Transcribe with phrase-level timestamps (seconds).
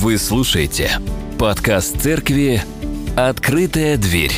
[0.00, 0.90] Вы слушаете
[1.40, 2.60] подкаст церкви
[3.16, 4.30] «Открытая дверь».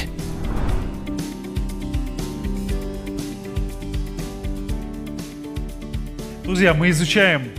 [6.44, 7.52] Друзья, мы изучаем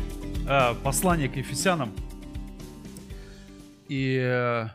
[0.49, 1.93] э, послание к Ефесянам.
[3.87, 4.67] И э,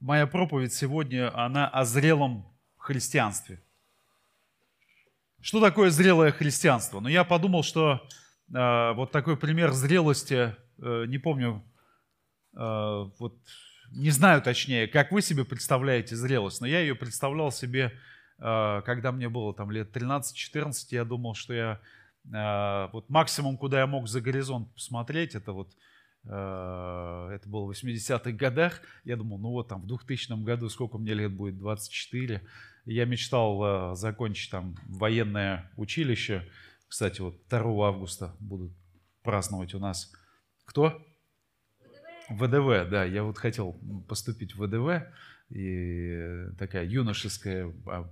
[0.00, 2.46] моя проповедь сегодня, она о зрелом
[2.78, 3.62] христианстве.
[5.42, 7.00] Что такое зрелое христианство?
[7.00, 8.00] Ну, я подумал, что
[8.50, 11.62] э, вот такой пример зрелости, э, не помню,
[12.52, 13.38] вот
[13.90, 17.92] не знаю точнее, как вы себе представляете зрелость, но я ее представлял себе,
[18.38, 21.80] э, когда мне было там лет 13-14, я думал, что я
[22.24, 25.72] э, вот максимум, куда я мог за горизонт посмотреть, это вот
[26.24, 28.82] э, это было в 80-х годах.
[29.04, 32.42] Я думал, ну вот там в 2000 году сколько мне лет будет, 24.
[32.84, 36.46] Я мечтал э, закончить там военное училище.
[36.88, 38.72] Кстати, вот 2 августа будут
[39.22, 40.12] праздновать у нас
[40.66, 41.02] кто?
[42.28, 43.04] ВДВ, да.
[43.04, 45.06] Я вот хотел поступить в ВДВ.
[45.50, 48.10] И такая юношеская, а,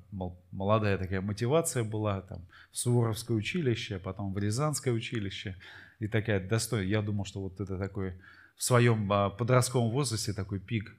[0.52, 2.22] молодая такая мотивация была.
[2.22, 5.56] Там, в Суворовское училище, потом в Рязанское училище.
[5.98, 6.88] И такая достойная.
[6.88, 8.14] Я думал, что вот это такой
[8.56, 10.94] в своем а, подростковом возрасте такой пик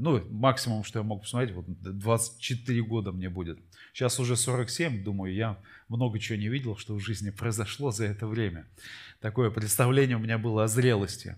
[0.00, 3.58] ну, максимум, что я мог посмотреть, вот 24 года мне будет.
[3.92, 8.26] Сейчас уже 47, думаю, я много чего не видел, что в жизни произошло за это
[8.26, 8.66] время.
[9.20, 11.36] Такое представление у меня было о зрелости.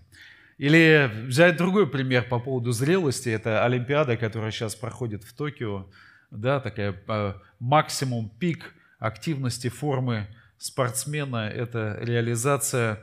[0.61, 3.29] Или взять другой пример по поводу зрелости.
[3.29, 5.87] Это Олимпиада, которая сейчас проходит в Токио.
[6.29, 10.27] Да, такая э, максимум, пик активности формы
[10.59, 12.99] спортсмена– это реализация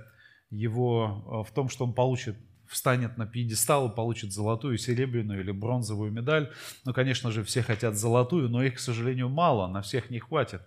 [0.51, 2.37] его э, в том, что он получит
[2.69, 6.53] встанет на пьедестал и получит золотую, серебряную или бронзовую медаль.
[6.85, 10.63] Ну, конечно же, все хотят золотую, но их, к сожалению, мало, на всех не хватит.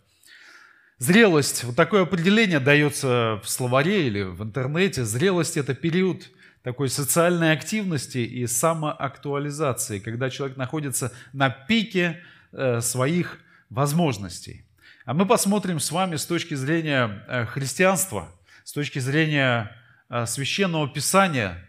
[0.97, 5.05] Зрелость, вот такое определение дается в словаре или в интернете.
[5.05, 6.29] Зрелость– это период
[6.63, 12.21] такой социальной активности и самоактуализации, когда человек находится на пике
[12.51, 14.65] э, своих возможностей.
[15.05, 18.29] А мы посмотрим с вами с точки зрения э, христианства,
[18.63, 19.75] с точки зрения
[20.09, 21.67] э, священного писания,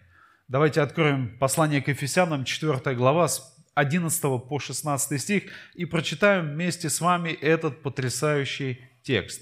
[0.53, 6.91] Давайте откроем послание к Ефесянам, 4 глава, с 11 по 16 стих, и прочитаем вместе
[6.91, 9.41] с вами этот потрясающий текст.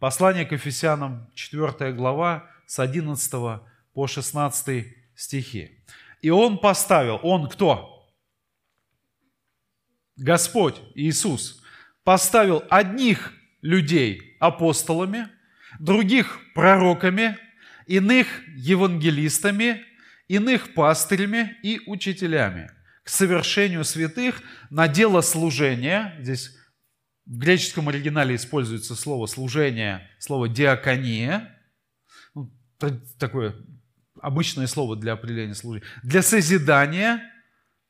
[0.00, 3.32] Послание к Ефесянам, 4 глава, с 11
[3.92, 5.84] по 16 стихи.
[6.22, 8.08] «И Он поставил, Он кто?
[10.16, 11.62] Господь Иисус
[12.04, 15.28] поставил одних людей апостолами,
[15.78, 17.38] других пророками,
[17.86, 19.84] иных евангелистами,
[20.28, 22.70] иных пастырями и учителями
[23.02, 26.14] к совершению святых на дело служения.
[26.20, 26.56] Здесь
[27.26, 31.58] в греческом оригинале используется слово служение, слово диакония.
[32.34, 32.50] Ну,
[33.18, 33.54] такое
[34.22, 35.86] обычное слово для определения служения.
[36.02, 37.22] Для созидания,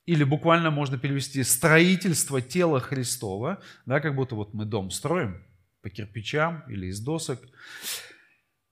[0.07, 5.45] или буквально можно перевести строительство тела Христова, да, как будто вот мы дом строим
[5.83, 7.41] по кирпичам или из досок.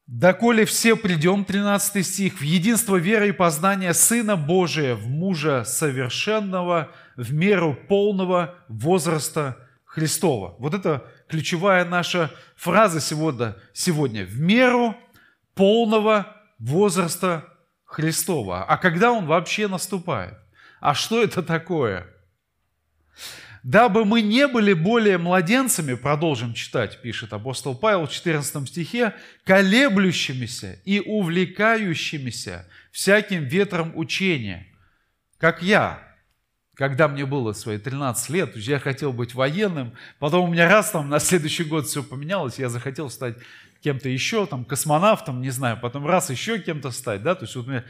[0.06, 6.90] «Доколе все придем», 13 стих, «в единство веры и познания Сына Божия, в мужа совершенного,
[7.14, 10.56] в меру полного возраста Христова».
[10.58, 13.56] Вот это ключевая наша фраза сегодня.
[13.74, 14.24] сегодня.
[14.24, 14.96] «В меру
[15.54, 17.44] полного возраста
[17.84, 18.64] Христова».
[18.64, 20.34] А когда он вообще наступает?
[20.80, 22.06] А что это такое?
[23.64, 29.14] «Дабы мы не были более младенцами», продолжим читать, пишет апостол Павел в 14 стихе,
[29.44, 34.66] «колеблющимися и увлекающимися всяким ветром учения,
[35.38, 36.02] как я,
[36.74, 41.08] когда мне было свои 13 лет, я хотел быть военным, потом у меня раз там
[41.08, 43.36] на следующий год все поменялось, я захотел стать
[43.82, 47.66] кем-то еще, там, космонавтом, не знаю, потом раз еще кем-то стать, да, то есть вот
[47.66, 47.84] мы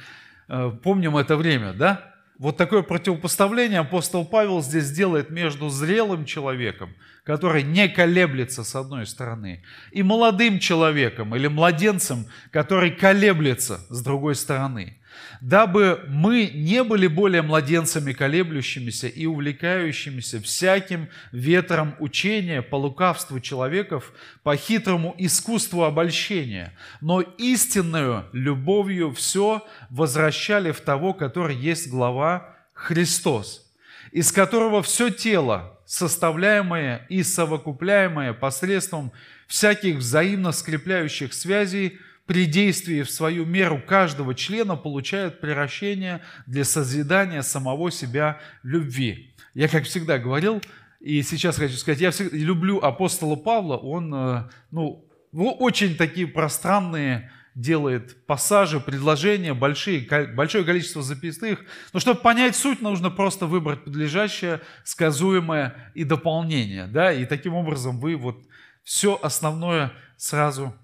[0.49, 6.95] э, помним это время, да, вот такое противопоставление апостол Павел здесь делает между зрелым человеком,
[7.25, 14.37] который не колеблется с одной стороны, и молодым человеком или младенцем, который колеблется с другой
[14.37, 14.99] стороны
[15.41, 24.13] дабы мы не были более младенцами, колеблющимися и увлекающимися всяким ветром учения по лукавству человеков,
[24.43, 33.71] по хитрому искусству обольщения, но истинную любовью все возвращали в того, который есть глава Христос,
[34.13, 39.13] из которого все тело, составляемое и совокупляемое посредством
[39.47, 41.99] всяких взаимно скрепляющих связей–
[42.29, 49.35] при действии в свою меру каждого члена получают превращение для созидания самого себя любви.
[49.55, 50.61] Я, как всегда, говорил,
[51.01, 57.33] и сейчас хочу сказать, я всегда люблю апостола Павла, он, э, ну, очень такие пространные
[57.55, 61.61] делает пассажи, предложения, большие, большое количество записных.
[61.95, 66.89] Но чтобы понять суть, нужно просто выбрать подлежащее, сказуемое и дополнение.
[66.89, 67.11] Да?
[67.11, 68.37] И таким образом вы вот
[68.85, 70.75] все основное сразу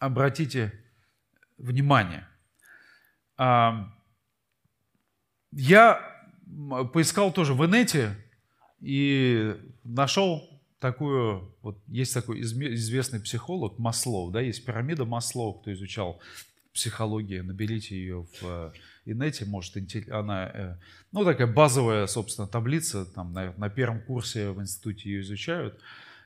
[0.00, 0.72] обратите
[1.58, 2.26] внимание.
[3.36, 3.92] А,
[5.52, 6.00] я
[6.92, 8.16] поискал тоже в инете
[8.80, 10.48] и нашел
[10.80, 16.20] такую, вот есть такой известный психолог Маслоу, да, есть пирамида Маслоу, кто изучал
[16.72, 18.72] психологию, наберите ее в э,
[19.04, 19.76] инете, может,
[20.10, 20.76] она, э,
[21.12, 25.78] ну, такая базовая, собственно, таблица, там, на, на первом курсе в институте ее изучают,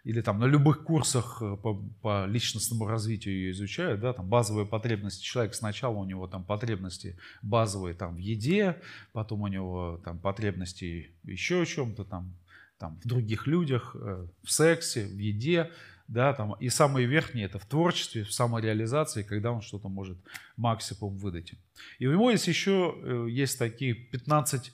[0.04, 4.66] или там на любых курсах э, по, по личностному развитию ее изучают, да, там базовые
[4.66, 8.80] потребности человека, сначала у него там потребности базовые там в еде,
[9.12, 12.34] потом у него там потребности еще в чем-то там,
[12.78, 15.70] там в других людях, э, в сексе, в еде,
[16.06, 20.18] да, там, и самые верхние это в творчестве, в самореализации, когда он что-то может
[20.58, 21.54] максимум выдать.
[21.98, 24.72] И у него есть еще, э, есть такие 15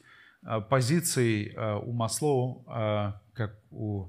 [0.70, 1.54] позиций
[1.84, 2.64] у Маслоу,
[3.34, 4.08] как у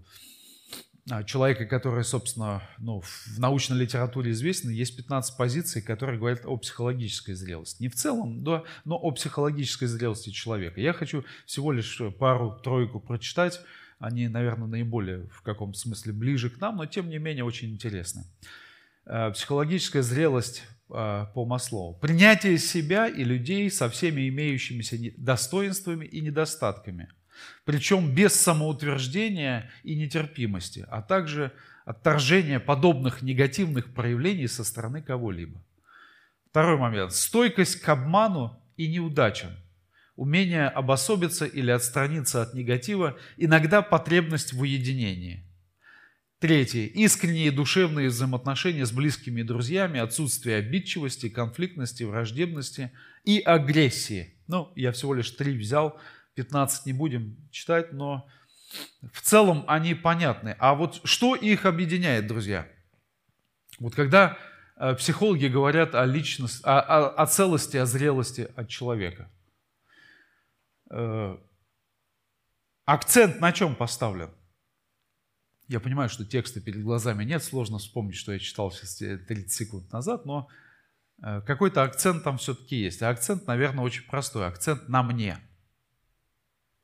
[1.25, 7.33] человека, который, собственно, ну, в научной литературе известен, есть 15 позиций, которые говорят о психологической
[7.33, 7.81] зрелости.
[7.81, 10.79] Не в целом, да, но о психологической зрелости человека.
[10.79, 13.59] Я хочу всего лишь пару-тройку прочитать.
[13.99, 18.23] Они, наверное, наиболее в каком смысле ближе к нам, но тем не менее очень интересны.
[19.05, 21.99] А, психологическая зрелость а, по Маслову.
[21.99, 27.09] Принятие себя и людей со всеми имеющимися достоинствами и недостатками–
[27.65, 31.51] причем без самоутверждения и нетерпимости, а также
[31.85, 35.63] отторжения подобных негативных проявлений со стороны кого-либо.
[36.49, 37.13] Второй момент.
[37.13, 39.51] Стойкость к обману и неудачам.
[40.15, 45.45] Умение обособиться или отстраниться от негатива, иногда потребность в уединении.
[46.39, 46.87] Третье.
[46.87, 52.91] Искренние душевные взаимоотношения с близкими друзьями, отсутствие обидчивости, конфликтности, враждебности
[53.23, 54.35] и агрессии.
[54.47, 55.99] Ну, я всего лишь три взял,
[56.35, 58.27] 15 не будем читать, но
[59.13, 60.55] в целом они понятны.
[60.59, 62.67] А вот что их объединяет, друзья?
[63.79, 64.37] Вот когда
[64.77, 69.29] э, психологи говорят о личности, о, о, о целости, о зрелости от человека,
[70.89, 71.37] э,
[72.85, 74.31] акцент на чем поставлен?
[75.67, 79.91] Я понимаю, что текста перед глазами нет, сложно вспомнить, что я читал сейчас 30 секунд
[79.91, 80.47] назад, но
[81.23, 83.01] э, какой-то акцент там все-таки есть.
[83.01, 84.47] А акцент, наверное, очень простой.
[84.47, 85.37] Акцент на мне–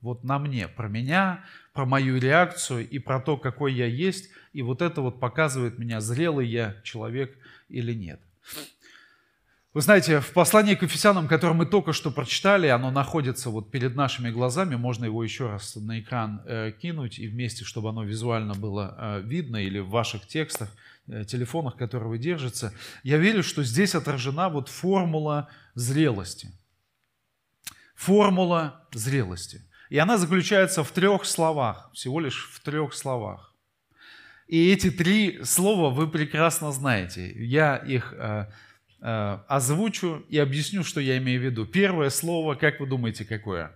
[0.02, 4.30] вот на мне, про меня, про мою реакцию и про то, какой я есть.
[4.54, 7.38] И вот это вот показывает меня, зрелый я человек
[7.70, 8.22] или нет.
[9.78, 13.96] Вы знаете, в послании к Ефесянам, которое мы только что прочитали, оно находится вот перед
[13.96, 18.56] нашими глазами, можно его еще раз на экран э, кинуть и вместе, чтобы оно визуально
[18.56, 20.76] было э, видно или в ваших текстах,
[21.08, 22.72] э, телефонах, которые вы держите.
[23.04, 26.50] Я верю, что здесь отражена вот формула зрелости.
[27.94, 29.62] Формула зрелости.
[29.90, 33.54] И она заключается в трех словах, всего лишь в трех словах.
[34.48, 37.32] И эти три слова вы прекрасно знаете.
[37.36, 38.46] Я их э,
[39.02, 41.66] э, озвучу и объясню, что я имею в виду.
[41.66, 43.72] Первое слово, как вы думаете, какое?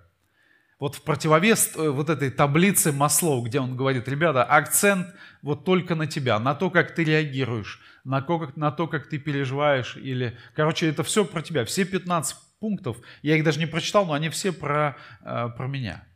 [0.79, 5.07] Вот в противовес э, вот этой таблице Маслоу, где он говорит, ребята, акцент
[5.41, 9.09] вот только на тебя, на то, как ты реагируешь, на то, как, на то, как
[9.09, 9.97] ты переживаешь.
[9.97, 11.65] Или, короче, это все про тебя.
[11.65, 16.07] Все 15 пунктов, я их даже не прочитал, но они все про, э, про меня.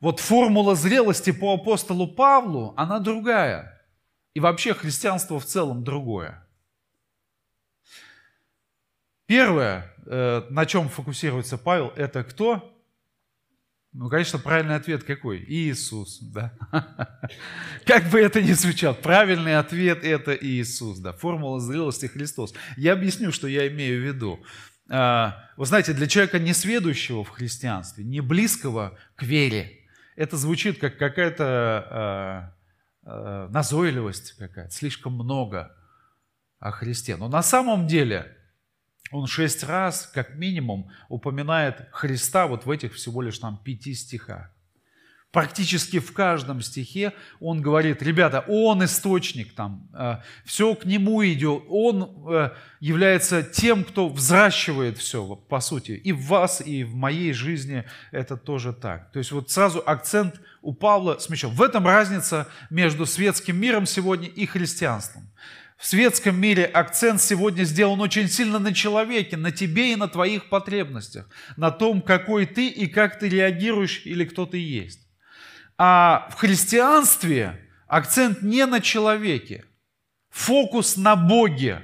[0.00, 3.80] Вот формула зрелости по апостолу Павлу, она другая.
[4.32, 6.46] И вообще христианство в целом другое.
[9.26, 12.74] Первое, э, на чем фокусируется Павел, это кто?
[13.92, 15.44] Ну, конечно, правильный ответ какой?
[15.48, 16.54] Иисус, да.
[17.86, 21.12] Как бы это ни звучало, правильный ответ это Иисус, да.
[21.12, 22.54] Формула зрелости Христос.
[22.76, 24.40] Я объясню, что я имею в виду.
[24.92, 29.78] А, вы знаете, для человека несведущего в христианстве, не близкого к вере,
[30.16, 32.52] это звучит как какая-то
[33.04, 35.74] э, э, назойливость какая-то, слишком много
[36.58, 37.16] о Христе.
[37.16, 38.36] Но на самом деле
[39.12, 44.50] он шесть раз, как минимум, упоминает Христа вот в этих всего лишь там пяти стихах.
[45.32, 51.62] Практически в каждом стихе он говорит, ребята, он источник, там, э, все к нему идет,
[51.68, 55.92] он э, является тем, кто взращивает все, по сути.
[55.92, 59.12] И в вас, и в моей жизни это тоже так.
[59.12, 61.50] То есть вот сразу акцент у Павла смещен.
[61.50, 65.30] В этом разница между светским миром сегодня и христианством.
[65.78, 70.48] В светском мире акцент сегодня сделан очень сильно на человеке, на тебе и на твоих
[70.48, 75.09] потребностях, на том, какой ты и как ты реагируешь или кто ты есть.
[75.82, 79.64] А в христианстве акцент не на человеке,
[80.28, 81.80] фокус на Боге.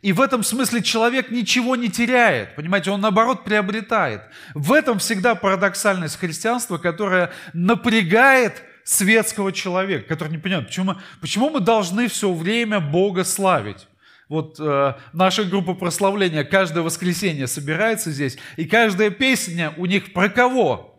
[0.00, 4.22] И в этом смысле человек ничего не теряет, понимаете, он наоборот приобретает.
[4.54, 11.60] В этом всегда парадоксальность христианства, которая напрягает светского человека, который не понимает, почему, почему мы
[11.60, 13.86] должны все время Бога славить.
[14.30, 20.30] Вот э, наша группа прославления каждое воскресенье собирается здесь, и каждая песня у них про
[20.30, 20.91] кого?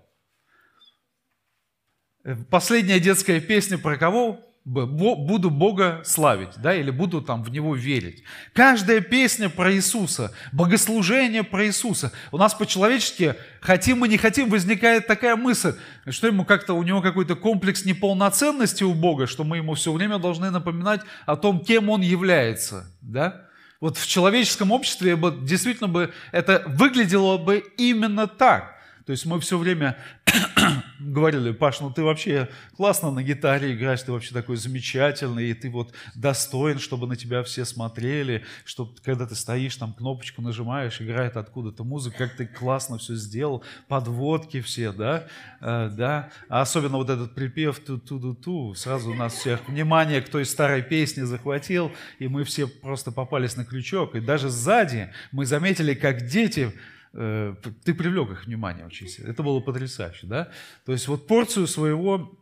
[2.23, 4.39] Э, последняя детская песня про кого?
[4.65, 8.23] буду Бога славить, да, или буду там в Него верить.
[8.53, 12.13] Каждая песня про Иисуса, богослужение про Иисуса.
[12.31, 15.73] У нас по-человечески, хотим мы не хотим, возникает такая мысль,
[16.07, 20.17] что ему как-то, у него какой-то комплекс неполноценности у Бога, что мы ему все время
[20.17, 23.49] должны напоминать о том, кем Он является, да.
[23.81, 28.72] Вот в человеческом обществе бы, действительно бы это выглядело бы именно так.
[29.05, 29.97] То есть мы все время
[30.99, 35.69] говорили, Паш, ну ты вообще классно на гитаре играешь, ты вообще такой замечательный, и ты
[35.69, 41.35] вот достоин, чтобы на тебя все смотрели, чтобы когда ты стоишь, там кнопочку нажимаешь, играет
[41.35, 45.27] откуда-то музыка, как ты классно все сделал, подводки все, да,
[45.59, 50.45] э, да, а особенно вот этот припев ту-ту-ту-ту, сразу у нас всех внимание к той
[50.45, 55.93] старой песне захватил, и мы все просто попались на крючок, и даже сзади мы заметили,
[55.93, 56.71] как дети
[57.13, 59.29] ты привлек их внимание очень сильно.
[59.29, 60.49] Это было потрясающе, да?
[60.85, 62.37] То есть вот порцию своего,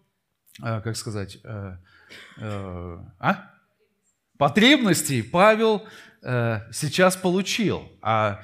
[0.59, 1.77] э, как сказать, э,
[2.39, 3.51] а?
[4.37, 5.87] потребностей Павел
[6.71, 7.91] сейчас получил.
[8.01, 8.43] А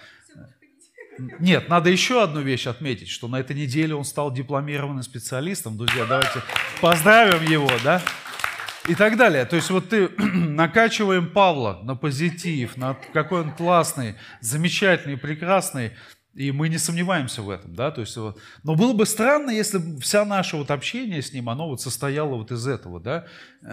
[1.39, 5.77] нет, надо еще одну вещь отметить, что на этой неделе он стал дипломированным специалистом.
[5.77, 6.41] Друзья, давайте
[6.81, 8.01] поздравим его, да?
[8.87, 9.45] И так далее.
[9.45, 15.91] То есть вот ты накачиваем Павла на позитив, на какой он классный, замечательный, прекрасный.
[16.37, 20.23] И мы не сомневаемся в этом, да, то есть, но было бы странно, если вся
[20.23, 23.25] наше вот общение с ним, оно вот состояло вот из этого, да,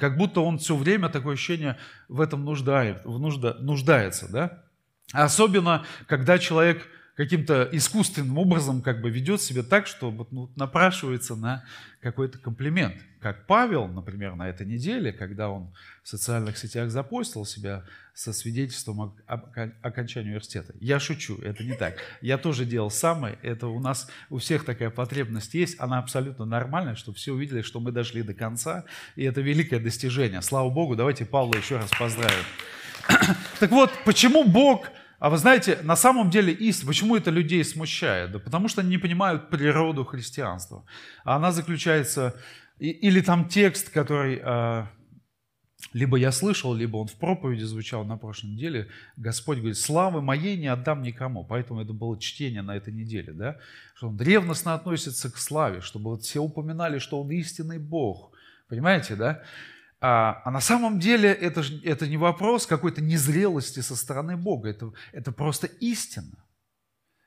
[0.00, 4.64] как будто он все время, такое ощущение, в этом нуждает, в нужда, нуждается, да.
[5.12, 6.84] Особенно, когда человек
[7.20, 11.62] каким-то искусственным образом как бы ведет себя так, что ну, напрашивается на
[12.00, 12.94] какой-то комплимент.
[13.20, 15.70] Как Павел, например, на этой неделе, когда он
[16.02, 17.84] в социальных сетях запостил себя
[18.14, 19.44] со свидетельством об
[19.82, 20.72] окончании университета.
[20.80, 21.98] Я шучу, это не так.
[22.22, 23.38] Я тоже делал самое.
[23.42, 25.78] Это у нас у всех такая потребность есть.
[25.78, 28.86] Она абсолютно нормальная, чтобы все увидели, что мы дошли до конца.
[29.14, 30.40] И это великое достижение.
[30.40, 32.46] Слава Богу, давайте Павла еще раз поздравим.
[33.60, 34.86] Так вот, почему Бог
[35.20, 38.32] а вы знаете, на самом деле истина, почему это людей смущает?
[38.32, 40.84] Да потому что они не понимают природу христианства.
[41.24, 42.34] А она заключается,
[42.78, 44.88] или там текст, который а,
[45.92, 50.56] либо я слышал, либо он в проповеди звучал на прошлой неделе, Господь говорит, славы моей
[50.56, 51.44] не отдам никому.
[51.44, 53.58] Поэтому это было чтение на этой неделе, да?
[53.94, 58.32] что он ревностно относится к славе, чтобы вот все упоминали, что он истинный Бог.
[58.68, 59.42] Понимаете, да?
[60.00, 64.92] А, а на самом деле это, это не вопрос какой-то незрелости со стороны Бога, это,
[65.12, 66.44] это просто истина.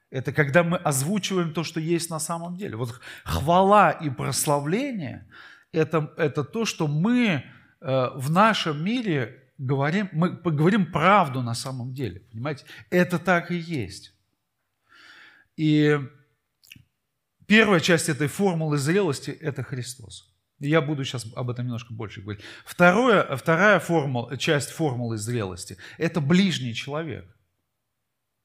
[0.10, 2.76] Это когда мы озвучиваем то, что есть на самом деле.
[2.76, 5.28] Вот хвала и прославление
[5.74, 7.44] это, это то, что мы э,
[8.16, 12.22] в нашем мире говорим, мы говорим правду на самом деле.
[12.32, 12.66] Понимаете?
[12.90, 14.14] Это так и есть.
[15.58, 16.00] И
[17.48, 20.33] первая часть этой формулы зрелости– это Христос.
[20.64, 22.44] Я буду сейчас об этом немножко больше говорить.
[22.66, 27.26] Второе, вторая формула, часть формулы зрелости– это ближний человек.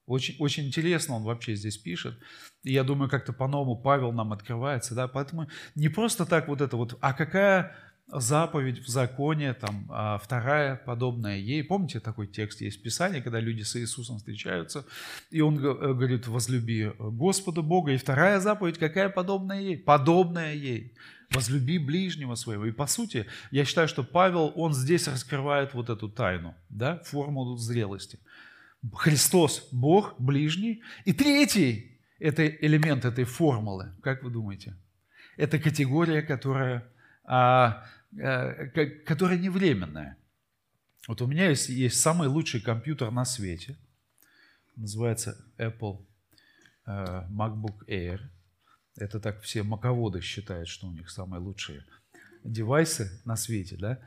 [0.05, 2.19] Очень, очень интересно он вообще здесь пишет.
[2.63, 4.95] И я думаю, как-то по-новому Павел нам открывается.
[4.95, 5.07] Да?
[5.07, 7.75] Поэтому не просто так вот это вот, а какая
[8.07, 11.63] заповедь в законе, там, а вторая подобная ей.
[11.63, 14.83] Помните, такой текст есть в Писании, когда люди с Иисусом встречаются,
[15.29, 17.91] и он э, говорит, возлюби Господа Бога.
[17.91, 19.77] И вторая заповедь, какая подобная ей?
[19.77, 20.95] Подобная ей
[21.31, 22.65] возлюби ближнего своего.
[22.65, 27.57] И по сути, я считаю, что Павел, он здесь раскрывает вот эту тайну, да, формулу
[27.57, 28.19] зрелости.
[28.93, 30.81] Христос– Бог, ближний.
[31.05, 33.93] И третий– это элемент этой формулы.
[34.01, 34.75] Как вы думаете?
[35.37, 36.87] Это категория, которая,
[37.23, 37.85] а,
[38.19, 38.67] а,
[39.05, 40.17] которая не временная.
[41.07, 43.77] Вот у меня есть, есть самый лучший компьютер на свете.
[44.75, 46.05] Называется Apple
[46.85, 48.21] uh, MacBook Air–
[49.01, 51.85] это так все маководы считают, что у них самые лучшие
[52.43, 53.99] девайсы на свете, да?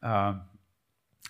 [0.00, 0.48] А,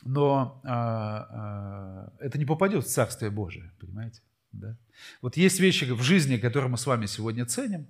[0.05, 4.23] но а, а, это не попадет в Царствие Божие, понимаете?
[4.53, 4.77] Да?
[5.23, 7.87] Вот есть вещи в жизни, которые мы с вами сегодня ценим.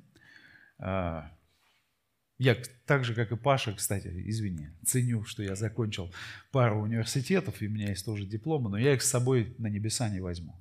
[2.39, 2.57] Я
[2.87, 6.13] так же, как и Паша, кстати, извини, ценю, что я закончил
[6.53, 10.09] пару университетов, и у меня есть тоже дипломы, но я их с собой на небеса
[10.09, 10.55] не возьму.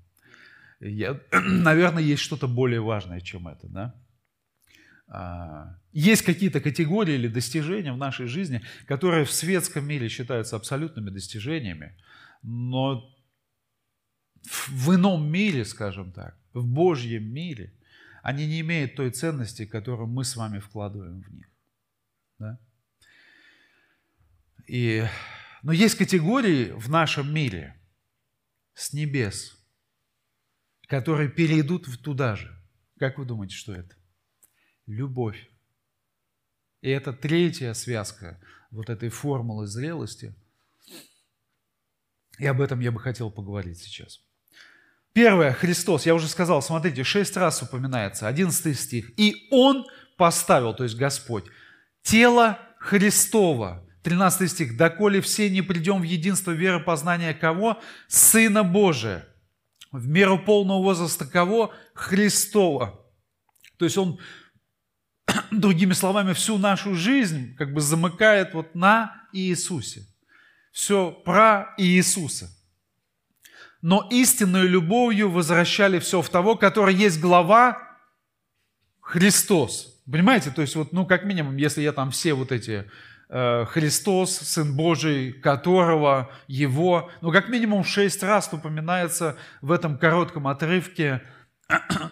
[0.80, 3.96] Я, наверное, есть что-то более важное, чем это, да?
[5.08, 11.10] А, есть какие-то категории или достижения в нашей жизни, которые в светском мире считаются абсолютными
[11.10, 11.98] достижениями,
[12.44, 13.16] но
[14.68, 17.74] в ином мире, скажем так, в Божьем мире,
[18.22, 21.48] они не имеют той ценности, которую мы с вами вкладываем в них.
[22.40, 22.60] Да?
[24.68, 25.06] И,
[25.64, 27.80] но есть категории в нашем мире
[28.74, 29.58] с небес,
[30.88, 32.54] которые перейдут туда же.
[33.00, 33.96] Как вы думаете, что это?
[34.88, 35.50] Любовь.
[36.82, 38.42] И это третья связка
[38.72, 40.34] вот этой формулы зрелости.
[42.40, 44.22] И об этом я бы хотел поговорить сейчас.
[45.14, 49.12] Первое, Христос, я уже сказал, смотрите, шесть раз упоминается, одиннадцатый стих.
[49.20, 51.46] «И Он поставил, то есть Господь,
[52.02, 53.84] тело Христова».
[54.04, 54.78] 13 стих.
[54.78, 57.82] «Доколе все не придем в единство веры познания кого?
[58.08, 59.28] Сына Божия,
[59.92, 61.74] в меру полного возраста кого?
[61.94, 63.04] Христова».
[63.78, 64.20] То есть Он
[65.52, 70.06] другими словами, всю нашу жизнь как бы замыкает вот на Иисусе.
[70.72, 72.50] Все про Иисуса.
[73.82, 77.78] Но истинную любовью возвращали все в того, который есть глава
[79.02, 80.02] Христос.
[80.10, 80.52] Понимаете?
[80.52, 82.90] То есть вот, ну, как минимум, если я там все вот эти
[83.30, 90.48] э, Христос, Сын Божий, которого, Его, ну, как минимум шесть раз упоминается в этом коротком
[90.48, 91.22] отрывке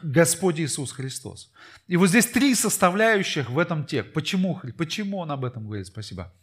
[0.01, 1.51] Господь Иисус Христос.
[1.87, 4.11] И вот здесь три составляющих в этом тексте.
[4.11, 5.87] Почему, почему он об этом говорит?
[5.87, 6.33] Спасибо.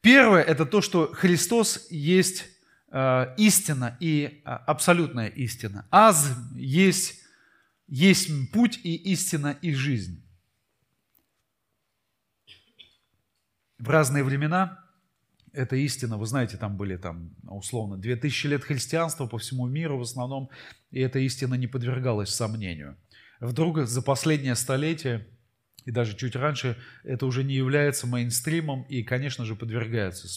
[0.00, 2.44] Первое– это то, что Христос есть
[2.92, 5.86] э, истина и э, абсолютная истина.
[5.90, 7.22] Аз есть,
[7.88, 10.22] есть путь и истина и жизнь.
[13.78, 14.83] В разные времена
[15.54, 16.18] это истина.
[16.18, 20.50] Вы знаете, там были там, условно 2000 лет христианства по всему миру в основном,
[20.90, 22.96] и эта истина не подвергалась сомнению.
[23.40, 25.26] Вдруг за последнее столетие
[25.84, 30.28] и даже чуть раньше это уже не является мейнстримом и, конечно же, подвергается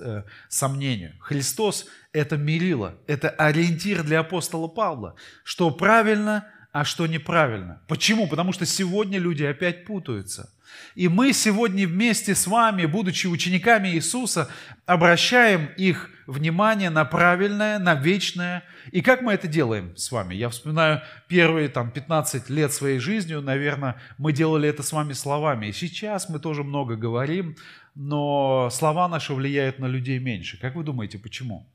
[0.00, 1.14] э, сомнению.
[1.20, 7.82] Христос– это мерило, это ориентир для апостола Павла, что правильно, а что неправильно.
[7.88, 8.26] Почему?
[8.26, 10.50] Потому что сегодня люди опять путаются.
[10.94, 14.50] И мы сегодня вместе с вами, будучи учениками Иисуса,
[14.86, 18.64] обращаем их внимание на правильное, на вечное.
[18.92, 20.34] И как мы это делаем с вами?
[20.34, 25.66] Я вспоминаю первые там, 15 лет своей жизни, наверное, мы делали это с вами словами.
[25.66, 27.56] И сейчас мы тоже много говорим,
[27.94, 30.58] но слова наши влияют на людей меньше.
[30.60, 31.72] Как вы думаете, почему?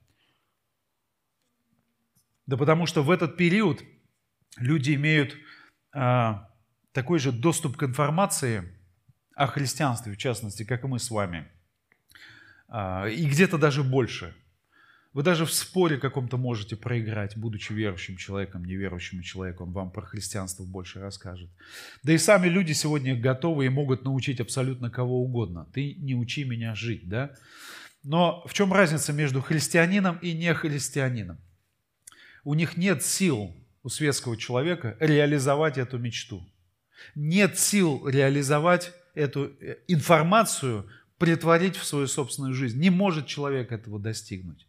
[2.48, 3.82] Да потому что в этот период
[4.58, 5.38] люди имеют
[5.94, 6.50] а,
[6.92, 8.64] такой же доступ к информации,
[9.36, 11.48] о христианстве, в частности, как и мы с вами.
[12.68, 14.34] А, и где-то даже больше.
[15.14, 20.64] Вы даже в споре каком-то можете проиграть, будучи верующим человеком, неверующим человеком, вам про христианство
[20.64, 21.50] больше расскажет.
[22.02, 25.68] Да и сами люди сегодня готовы и могут научить абсолютно кого угодно.
[25.74, 27.36] Ты не учи меня жить, да?
[28.04, 31.38] Но в чем разница между христианином и нехристианином?
[32.46, 36.42] У них нет сил, у светского человека, реализовать эту мечту.
[37.16, 40.86] Нет сил реализовать эту э, информацию
[41.18, 42.80] притворить в свою собственную жизнь.
[42.80, 44.66] Не может человек этого достигнуть.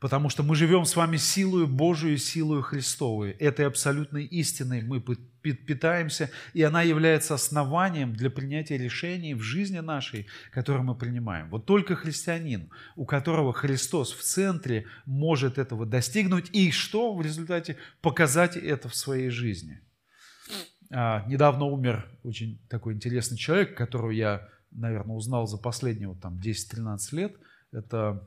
[0.00, 3.32] Потому что мы живем с вами силою Божию, силою Христовой.
[3.32, 10.28] Этой абсолютной истиной мы питаемся, и она является основанием для принятия решений в жизни нашей,
[10.52, 11.48] которые мы принимаем.
[11.50, 17.76] Вот только христианин, у которого Христос в центре, может этого достигнуть, и что в результате
[18.00, 19.80] показать это в своей жизни–
[20.90, 26.38] а, недавно умер очень такой интересный человек, которого я, наверное, узнал за последние вот, там,
[26.38, 27.36] 10-13 лет.
[27.72, 28.26] Это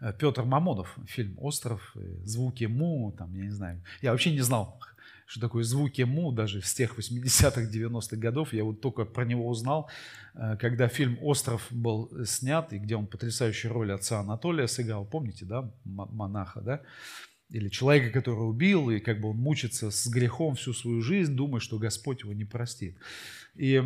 [0.00, 3.84] э, Петр Мамонов, фильм «Остров», э, «Звуки Му», там, я не знаю.
[4.02, 4.80] Я вообще не знал,
[5.26, 8.52] что такое «Звуки Му», даже с тех 80-х, 90-х годов.
[8.52, 9.88] Я вот только про него узнал,
[10.34, 15.04] э, когда фильм «Остров» был снят, и где он потрясающую роль отца Анатолия сыграл.
[15.04, 16.80] Помните, да, монаха, да?
[17.54, 21.60] Или человека, который убил, и как бы он мучится с грехом всю свою жизнь, думая,
[21.60, 22.96] что Господь его не простит.
[23.54, 23.80] И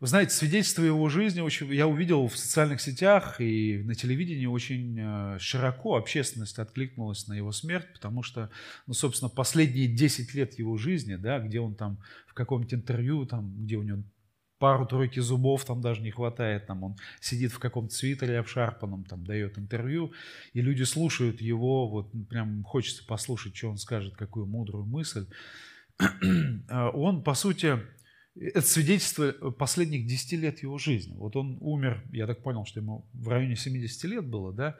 [0.00, 4.98] вы знаете, свидетельство его жизни очень, я увидел в социальных сетях и на телевидении очень
[5.00, 8.50] э, широко общественность откликнулась на его смерть, потому что,
[8.86, 13.64] ну, собственно, последние 10 лет его жизни, да, где он там в каком-то интервью, там,
[13.64, 14.02] где у него
[14.60, 19.58] пару-тройки зубов там даже не хватает, там он сидит в каком-то свитере обшарпанном, там дает
[19.58, 20.12] интервью,
[20.52, 25.26] и люди слушают его, вот прям хочется послушать, что он скажет, какую мудрую мысль.
[26.68, 27.78] А он, по сути,
[28.36, 31.14] это свидетельство последних 10 лет его жизни.
[31.16, 34.76] Вот он умер, я так понял, что ему в районе 70 лет было, да,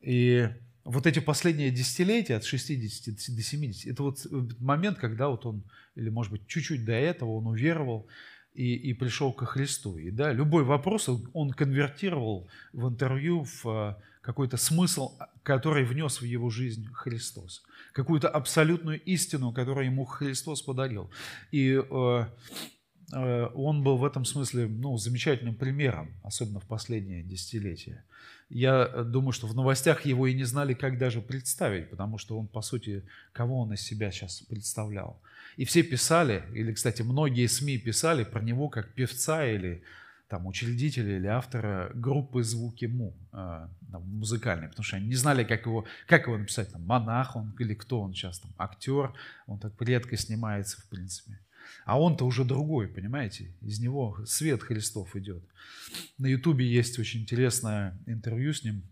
[0.00, 0.48] и
[0.84, 4.26] вот эти последние десятилетия, от 60 до 70, это вот
[4.58, 5.64] момент, когда вот он,
[5.94, 8.08] или может быть чуть-чуть до этого он уверовал,
[8.54, 9.96] и, и пришел ко Христу.
[9.96, 16.50] И да, любой вопрос он конвертировал в интервью в какой-то смысл, который внес в его
[16.50, 21.10] жизнь Христос, какую-то абсолютную истину, которую ему Христос подарил.
[21.50, 22.24] И э,
[23.12, 28.04] он был в этом смысле ну, замечательным примером, особенно в последнее десятилетие.
[28.48, 32.48] Я думаю, что в новостях его и не знали, как даже представить, потому что он,
[32.48, 35.20] по сути, кого он из себя сейчас представлял.
[35.56, 39.82] И все писали, или, кстати, многие СМИ писали про него как певца или
[40.30, 45.66] там, учредителя или автора группы «Звуки Му» э, музыкальной, потому что они не знали, как
[45.66, 49.12] его, как его написать, там, монах он или кто он сейчас, там, актер,
[49.48, 51.38] он так редко снимается, в принципе.
[51.84, 53.52] А он-то уже другой, понимаете?
[53.62, 55.42] Из него свет Христов идет.
[56.18, 58.82] На Ютубе есть очень интересное интервью с ним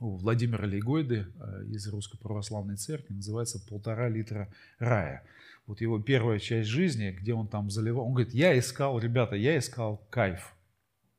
[0.00, 5.24] у Владимира Лейгойды э, из Русской Православной Церкви, называется «Полтора литра рая».
[5.66, 9.56] Вот его первая часть жизни, где он там заливал, он говорит, я искал, ребята, я
[9.56, 10.54] искал кайф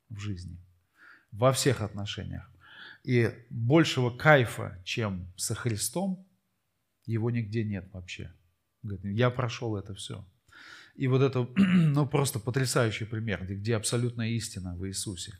[0.10, 0.58] в жизни.
[1.32, 2.50] Во всех отношениях.
[3.04, 6.28] И большего кайфа, чем со Христом,
[7.06, 8.32] его нигде нет вообще.
[8.84, 10.24] Говорит, я прошел это все.
[10.96, 15.34] И вот это, ну, просто потрясающий пример, где, где абсолютная истина в Иисусе.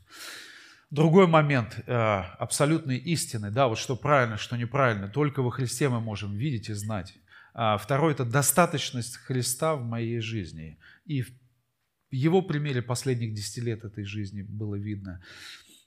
[0.90, 6.00] Другой момент э, абсолютной истины, да, вот что правильно, что неправильно, только во Христе мы
[6.00, 7.14] можем видеть и знать.
[7.54, 10.78] А второй– это достаточность Христа в моей жизни.
[11.06, 11.30] И в
[12.10, 15.22] его примере последних 10 лет этой жизни было видно.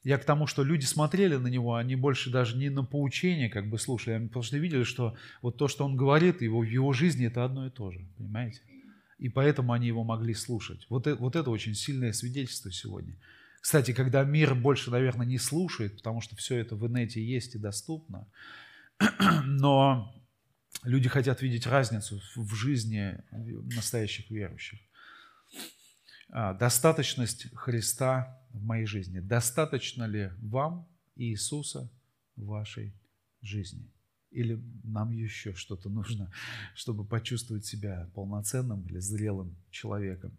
[0.03, 3.69] Я к тому, что люди смотрели на него, они больше даже не на поучение как
[3.69, 7.27] бы слушали, они просто видели, что вот то, что он говорит, его, в его жизни
[7.27, 8.61] это одно и то же, понимаете?
[9.19, 10.85] И поэтому они его могли слушать.
[10.89, 13.15] Вот это, вот это очень сильное свидетельство сегодня.
[13.61, 17.59] Кстати, когда мир больше, наверное, не слушает, потому что все это в инете есть и
[17.59, 18.27] доступно,
[19.43, 20.15] но
[20.83, 23.21] люди хотят видеть разницу в жизни
[23.75, 24.79] настоящих верующих.
[26.29, 29.19] А, достаточность Христа в моей жизни.
[29.19, 31.89] Достаточно ли вам Иисуса
[32.37, 32.93] в вашей
[33.41, 33.91] жизни?
[34.31, 36.31] Или нам еще что-то нужно,
[36.75, 40.37] чтобы почувствовать себя полноценным или зрелым человеком?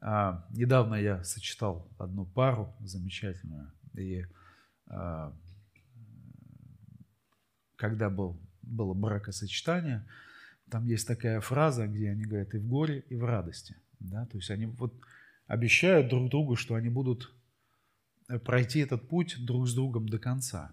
[0.00, 4.24] А, недавно я сочетал одну пару замечательную, и
[4.86, 5.34] а,
[7.76, 10.06] когда был, было бракосочетание,
[10.70, 14.26] там есть такая фраза, где они говорят и в горе, и в радости– да?
[14.26, 14.94] То есть они вот
[15.46, 17.32] обещают друг другу, что они будут
[18.28, 20.72] э, пройти этот путь друг с другом до конца.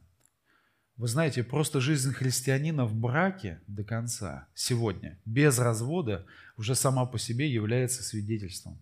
[0.97, 7.19] Вы знаете, просто жизнь христианина в браке до конца сегодня, без развода, уже сама по
[7.19, 8.81] себе является свидетельством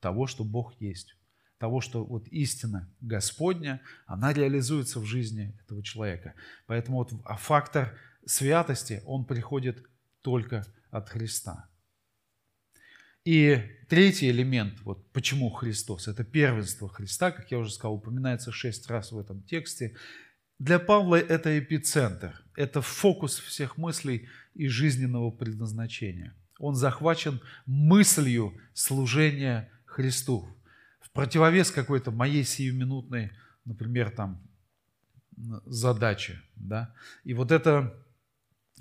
[0.00, 1.16] того, что Бог есть,
[1.58, 6.34] того, что вот истина Господня, она реализуется в жизни этого человека.
[6.66, 9.84] Поэтому вот а фактор святости, он приходит
[10.22, 11.68] только от Христа.
[13.24, 18.88] И третий элемент, вот почему Христос, это первенство Христа, как я уже сказал, упоминается шесть
[18.88, 19.96] раз в этом тексте.
[20.58, 26.34] Для Павла это эпицентр, это фокус всех мыслей и жизненного предназначения.
[26.58, 30.48] Он захвачен мыслью служения Христу.
[31.00, 33.32] В противовес какой-то моей сиюминутной,
[33.64, 34.42] например, там,
[35.66, 36.40] задаче.
[36.54, 36.94] Да?
[37.24, 37.94] И вот это,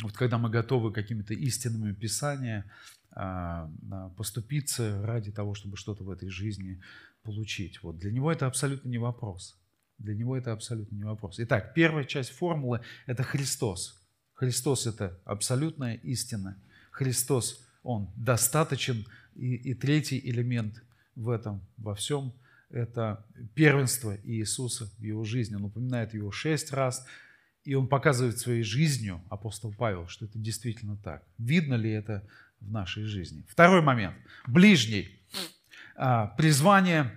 [0.01, 2.71] вот когда мы готовы какими-то истинными Писания,
[3.17, 3.69] а,
[4.17, 6.81] поступиться ради того, чтобы что-то в этой жизни
[7.23, 7.81] получить.
[7.81, 9.57] Вот для него это абсолютно не вопрос.
[9.97, 11.39] Для него это абсолютно не вопрос.
[11.39, 14.03] Итак, первая часть формулы– это Христос.
[14.33, 16.61] Христос– это абсолютная истина.
[16.91, 19.05] Христос, Он достаточен.
[19.35, 20.83] И, и третий элемент
[21.15, 22.33] в этом, во всем–
[22.69, 25.55] это первенство Иисуса в Его жизни.
[25.55, 27.05] Он упоминает Его шесть раз,
[27.63, 31.25] и Он показывает своей жизнью, апостол Павел, что это действительно так.
[31.37, 32.27] Видно ли это
[32.59, 33.45] в нашей жизни.
[33.47, 34.15] Второй момент.
[34.47, 35.19] Ближний.
[35.95, 37.11] А, призвание.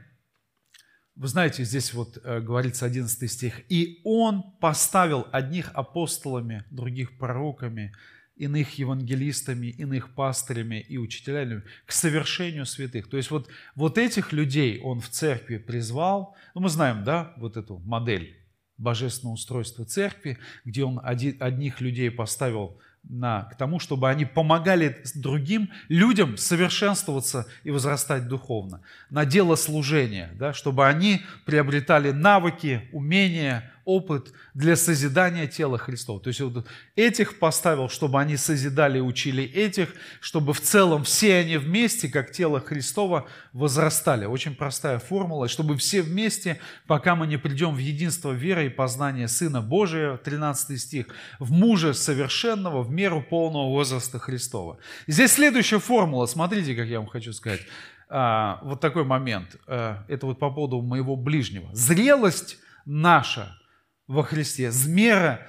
[1.18, 3.62] Вы знаете, здесь вот э, говорится 11 стих.
[3.68, 7.92] «И Он поставил одних апостолами, других пророками,
[8.37, 13.11] иных евангелистами, иных пастырями и учителями к совершению святых».
[13.11, 16.37] То есть вот, вот этих людей Он в церкви призвал.
[16.54, 18.37] Ну, мы знаем, да, вот эту модель
[18.76, 22.78] божественного устройства церкви, где Он одних людей поставил
[23.09, 30.31] на, к тому, чтобы они помогали другим людям совершенствоваться и возрастать духовно, на дело служения,
[30.35, 36.20] да, чтобы они приобретали навыки, умения, опыт для созидания тела Христова.
[36.20, 41.38] То есть вот этих поставил, чтобы они созидали и учили этих, чтобы в целом все
[41.38, 44.27] они вместе, как тело Христова, возрастали.
[44.27, 49.27] Очень простая формула, чтобы все вместе, пока мы не придем в единство веры и познания
[49.27, 51.07] Сына Божия, 13 стих,
[51.38, 54.77] в мужа совершенного, в меру полного возраста Христова.
[55.07, 57.62] Здесь следующая формула, смотрите, как я вам хочу сказать.
[58.11, 59.57] А, вот такой момент.
[59.66, 61.74] А, это вот по поводу моего ближнего.
[61.74, 63.57] Зрелость наша–
[64.09, 64.73] во Христе.
[64.87, 65.47] Мера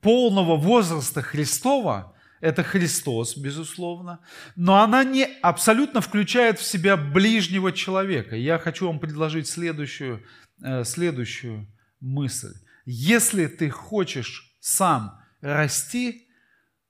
[0.00, 4.20] полного возраста Христова– это Христос, безусловно,
[4.56, 8.36] но она не абсолютно включает в себя ближнего человека.
[8.36, 10.22] Я хочу вам предложить следующую,
[10.62, 11.66] э, следующую
[12.00, 12.54] мысль.
[12.84, 16.28] Если ты хочешь сам расти,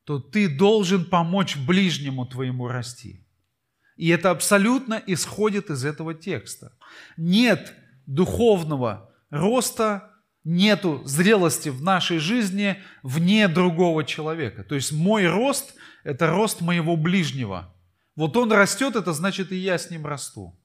[0.04, 3.26] то ты должен помочь ближнему твоему расти.
[3.96, 6.72] И это абсолютно исходит из этого текста.
[7.16, 7.74] Нет
[8.07, 10.11] духовного роста,
[10.48, 14.64] нету зрелости в нашей жизни вне другого человека.
[14.64, 17.74] То есть мой рост– это рост моего ближнего.
[18.16, 20.58] Вот он растет, это значит и я с ним расту.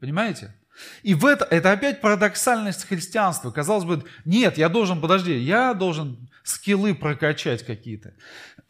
[0.00, 0.54] Понимаете?
[1.02, 3.52] И в это, это опять парадоксальность христианства.
[3.52, 8.14] Казалось бы, нет, я должен, подожди, я должен скиллы прокачать какие-то.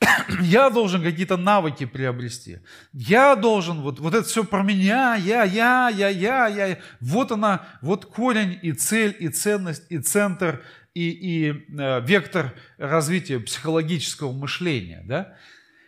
[0.40, 2.58] Я должен какие-то навыки приобрести.
[2.92, 6.78] Я должен, вот, вот это все про меня, я, я, я, я, я.
[7.00, 10.62] Вот она, вот корень и цель, и ценность, и центр,
[10.94, 15.02] и, и э, вектор развития психологического мышления.
[15.06, 15.36] Да?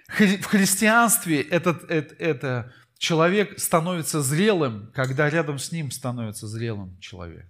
[0.08, 7.46] В христианстве этот, это, это человек становится зрелым, когда рядом с ним становится зрелым человек.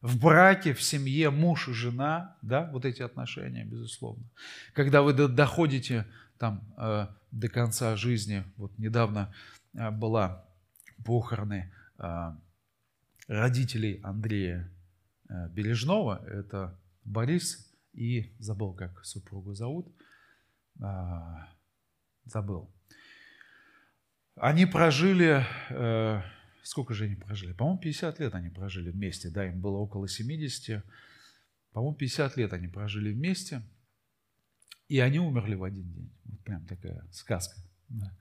[0.00, 4.24] В браке, в семье, муж и жена, да, вот эти отношения, безусловно.
[4.72, 6.06] Когда вы доходите
[6.38, 9.32] там э, до конца жизни, вот недавно
[9.74, 10.46] э, была
[11.04, 12.32] похороны э,
[13.28, 14.70] родителей Андрея
[15.28, 19.88] э, Бережного, это Борис и забыл, как супругу зовут,
[22.24, 22.70] забыл.
[24.36, 25.44] Они прожили,
[26.62, 27.52] сколько же они прожили?
[27.52, 30.84] По-моему, 50 лет они прожили вместе, да, им было около 70.
[31.72, 33.62] По-моему, 50 лет они прожили вместе,
[34.88, 36.12] и они умерли в один день.
[36.24, 37.60] Вот прям такая сказка.
[37.88, 38.16] Да.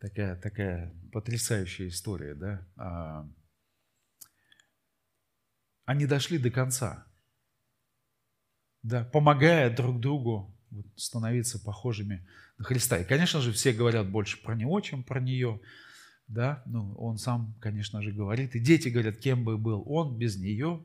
[0.00, 2.66] Такая, такая потрясающая история, да.
[2.76, 3.28] А,
[5.84, 7.06] они дошли до конца,
[8.82, 12.26] да, помогая друг другу вот, становиться похожими
[12.58, 12.98] на Христа.
[12.98, 15.60] И, конечно же, все говорят больше про Него, чем про нее.
[16.28, 16.62] Да?
[16.66, 18.54] Ну, он сам, конечно же, говорит.
[18.54, 20.84] И дети говорят, кем бы был он без нее.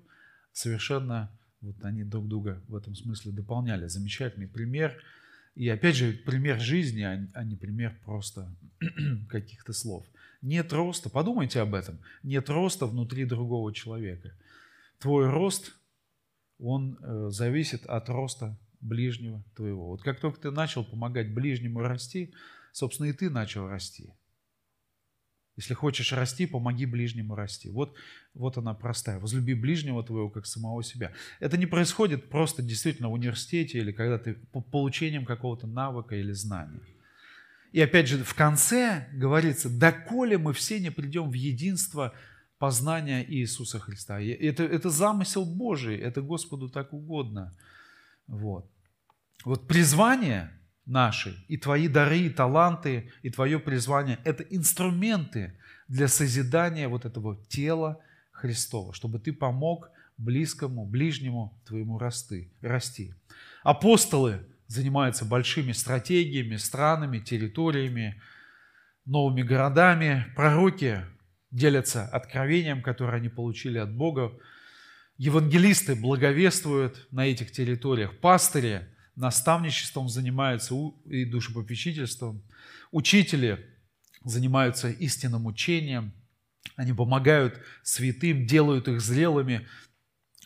[0.51, 1.29] Совершенно
[1.61, 3.87] вот они друг друга в этом смысле дополняли.
[3.87, 4.97] Замечательный пример.
[5.55, 8.53] И опять же, пример жизни, а, а не пример просто
[9.29, 10.05] каких-то слов.
[10.41, 14.33] Нет роста, подумайте об этом, нет роста внутри другого человека.
[14.99, 15.73] Твой рост,
[16.59, 19.87] он э, зависит от роста ближнего твоего.
[19.87, 22.33] Вот как только ты начал помогать ближнему расти,
[22.73, 24.13] собственно, и ты начал расти.
[25.55, 27.69] Если хочешь расти, помоги ближнему расти.
[27.69, 27.95] Вот,
[28.33, 29.19] вот она простая.
[29.19, 31.11] Возлюби ближнего твоего, как самого себя.
[31.39, 36.31] Это не происходит просто действительно в университете или когда ты по получением какого-то навыка или
[36.31, 36.81] знания.
[37.71, 42.13] И опять же, в конце говорится, доколе мы все не придем в единство
[42.57, 44.21] познания Иисуса Христа.
[44.21, 47.55] Это, это замысел Божий, это Господу так угодно.
[48.25, 48.69] Вот.
[49.45, 50.51] Вот призвание
[50.85, 57.37] наши, и твои дары, и таланты, и твое призвание– это инструменты для созидания вот этого
[57.47, 57.99] тела
[58.31, 62.51] Христова, чтобы ты помог близкому, ближнему твоему расти.
[62.61, 63.13] расти.
[63.63, 68.21] Апостолы занимаются большими стратегиями, странами, территориями,
[69.05, 70.25] новыми городами.
[70.35, 71.05] Пророки
[71.51, 74.33] делятся откровением, которое они получили от Бога.
[75.17, 78.19] Евангелисты благовествуют на этих территориях.
[78.19, 82.43] Пастыри наставничеством занимаются и душепопечительством.
[82.91, 83.65] Учители
[84.23, 86.13] занимаются истинным учением.
[86.75, 89.67] Они помогают святым, делают их зрелыми,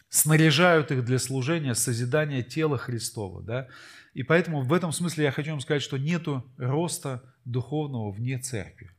[0.09, 3.43] снаряжают их для служения, созидания тела Христова.
[3.43, 3.67] Да?
[4.13, 8.91] И поэтому в этом смысле я хочу вам сказать, что нету роста духовного вне церкви.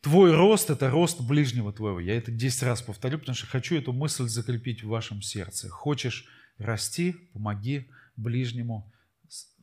[0.00, 1.98] Твой рост– это рост ближнего твоего.
[1.98, 5.68] Я это 10 раз повторю, потому что хочу эту мысль закрепить в вашем сердце.
[5.68, 6.26] Хочешь
[6.58, 8.92] расти, помоги ближнему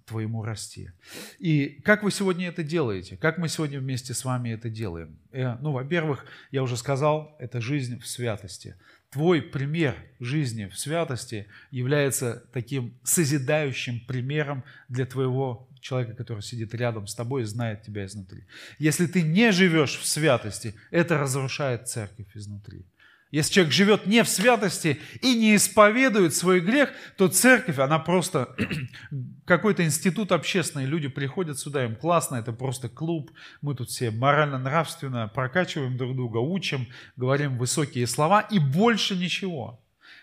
[0.05, 0.91] твоему расти.
[1.39, 3.17] И как вы сегодня это делаете?
[3.17, 5.17] Как мы сегодня вместе с вами это делаем?
[5.31, 8.75] Э, ну, во-первых, я уже сказал, это жизнь в святости.
[9.09, 17.07] Твой пример жизни в святости является таким созидающим примером для твоего человека, который сидит рядом
[17.07, 18.45] с тобой и знает тебя изнутри.
[18.79, 22.85] Если ты не живешь в святости, это разрушает церковь изнутри.
[23.31, 28.55] Если человек живет не в святости и не исповедует свой грех, то церковь, она просто
[29.45, 30.85] какой-то институт общественный.
[30.85, 33.31] Люди приходят сюда, им классно, это просто клуб.
[33.61, 39.81] Мы тут все морально-нравственно прокачиваем друг друга, учим, говорим высокие слова и больше ничего.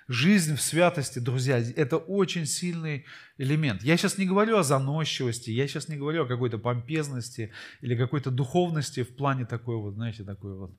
[0.08, 3.04] Жизнь в святости, друзья, это очень сильный
[3.38, 3.82] элемент.
[3.82, 8.30] Я сейчас не говорю о заносчивости, я сейчас не говорю о какой-то помпезности или какой-то
[8.30, 10.72] духовности в плане такой вот, знаете, такой вот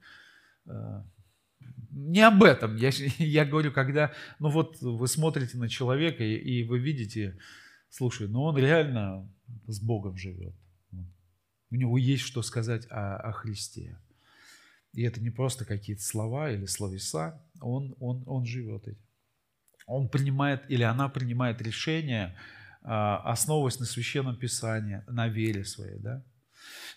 [0.68, 1.04] э,
[1.92, 2.76] Не об этом.
[2.76, 7.38] Я, я говорю, когда, ну вот вы смотрите на человека и, и вы видите,
[7.90, 9.30] слушай, ну он реально
[9.68, 10.56] с Богом живет.
[11.70, 13.98] У него есть что сказать о, о Христе.
[14.94, 19.02] И это не просто какие-то слова или словеса, он, он, он живет этим.
[19.88, 22.36] Он принимает или она принимает решение,
[22.84, 26.00] а, основываясь на Священном Писании, на вере своей.
[26.00, 26.24] Да?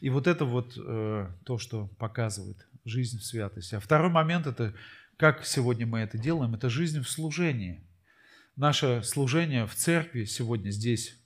[0.00, 3.74] И вот это вот э, то, что показывает жизнь в святости.
[3.74, 4.74] А второй момент– это
[5.16, 7.82] как сегодня мы это делаем, это жизнь в служении.
[8.54, 11.18] Наше служение в церкви сегодня здесь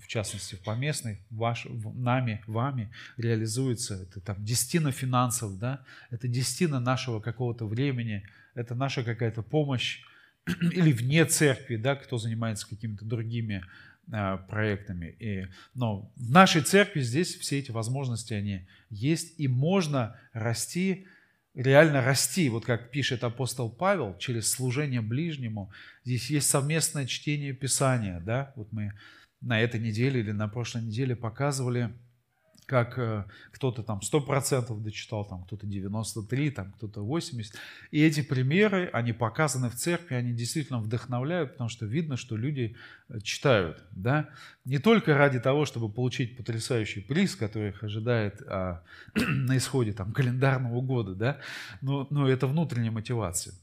[0.00, 4.02] в частности в поместной, ваш, нами, вами реализуется.
[4.02, 5.84] Это там десятина финансов, да?
[6.10, 8.24] это десятина нашего какого-то времени,
[8.54, 10.02] это наша какая-то помощь
[10.60, 13.64] или вне церкви, да, кто занимается какими-то другими
[14.48, 15.16] проектами.
[15.18, 21.06] И, но в нашей церкви здесь все эти возможности, они есть, и можно расти,
[21.54, 25.72] реально расти, вот как пишет апостол Павел, через служение ближнему.
[26.04, 28.92] Здесь есть совместное чтение Писания, да, вот мы
[29.40, 31.92] на этой неделе или на прошлой неделе показывали,
[32.66, 37.54] как э, кто-то там 100% дочитал, там кто-то 93, там кто-то 80.
[37.92, 42.76] И эти примеры, они показаны в церкви, они действительно вдохновляют, потому что видно, что люди
[43.08, 43.84] э, читают.
[43.92, 44.28] Да?
[44.64, 48.82] Не только ради того, чтобы получить потрясающий приз, который их ожидает а,
[49.14, 51.38] на исходе там, календарного года, да?
[51.80, 53.54] но, но это внутренняя мотивация.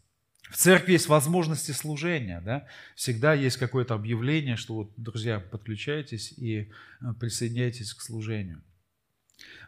[0.50, 2.68] В церкви есть возможности служения, да?
[2.96, 6.70] всегда есть какое-то объявление, что вот, друзья, подключайтесь и
[7.02, 8.62] э, присоединяйтесь к служению.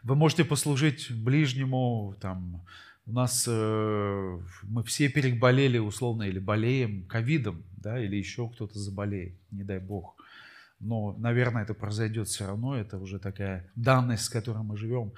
[0.02, 2.64] Вы можете послужить ближнему, там,
[3.06, 9.34] у нас э, мы все переболели условно или болеем ковидом, да, или еще кто-то заболеет,
[9.50, 10.16] не дай бог.
[10.80, 15.12] Но, наверное, это произойдет все равно, это уже такая данность, с которой мы живем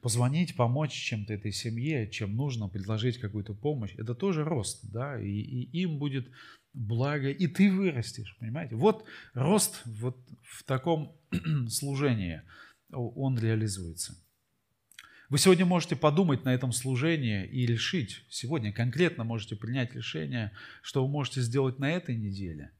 [0.00, 5.28] позвонить, помочь чем-то этой семье, чем нужно, предложить какую-то помощь, это тоже рост, да, и,
[5.28, 6.28] и им будет
[6.74, 8.74] благо, и ты вырастешь, понимаете?
[8.74, 11.16] Вот рост вот в таком
[11.68, 12.42] служении,
[12.92, 14.16] он реализуется.
[15.28, 20.52] Вы сегодня можете подумать на этом служении и решить, сегодня конкретно можете принять решение,
[20.82, 22.70] что вы можете сделать на этой неделе,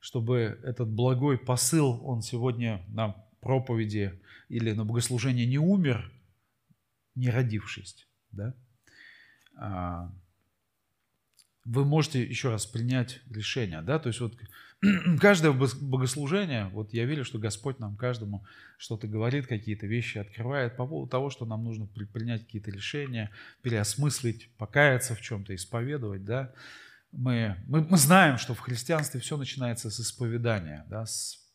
[0.00, 6.10] чтобы этот благой посыл, он сегодня на проповеди или на богослужении не умер,
[7.14, 8.08] не родившись.
[8.30, 8.54] Да?
[11.68, 13.82] Вы можете еще раз принять решение.
[13.82, 13.98] Да?
[13.98, 14.34] То есть вот
[15.20, 18.46] каждое богослужение, вот я верю, что Господь нам каждому
[18.78, 23.30] что-то говорит, какие-то вещи открывает по поводу того, что нам нужно принять какие-то решения,
[23.62, 26.24] переосмыслить, покаяться в чем-то, исповедовать.
[26.24, 26.52] Да?
[27.12, 30.86] Мы, мы, мы знаем, что в христианстве все начинается с исповедания.
[30.88, 31.04] Да?
[31.04, 31.48] С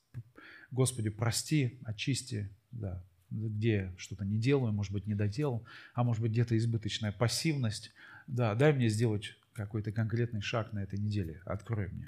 [0.73, 6.31] Господи, прости, очисти, да, где что-то не делаю, может быть, не доделал, а может быть,
[6.31, 7.91] где-то избыточная пассивность.
[8.25, 12.07] Да, дай мне сделать какой-то конкретный шаг на этой неделе, открой мне.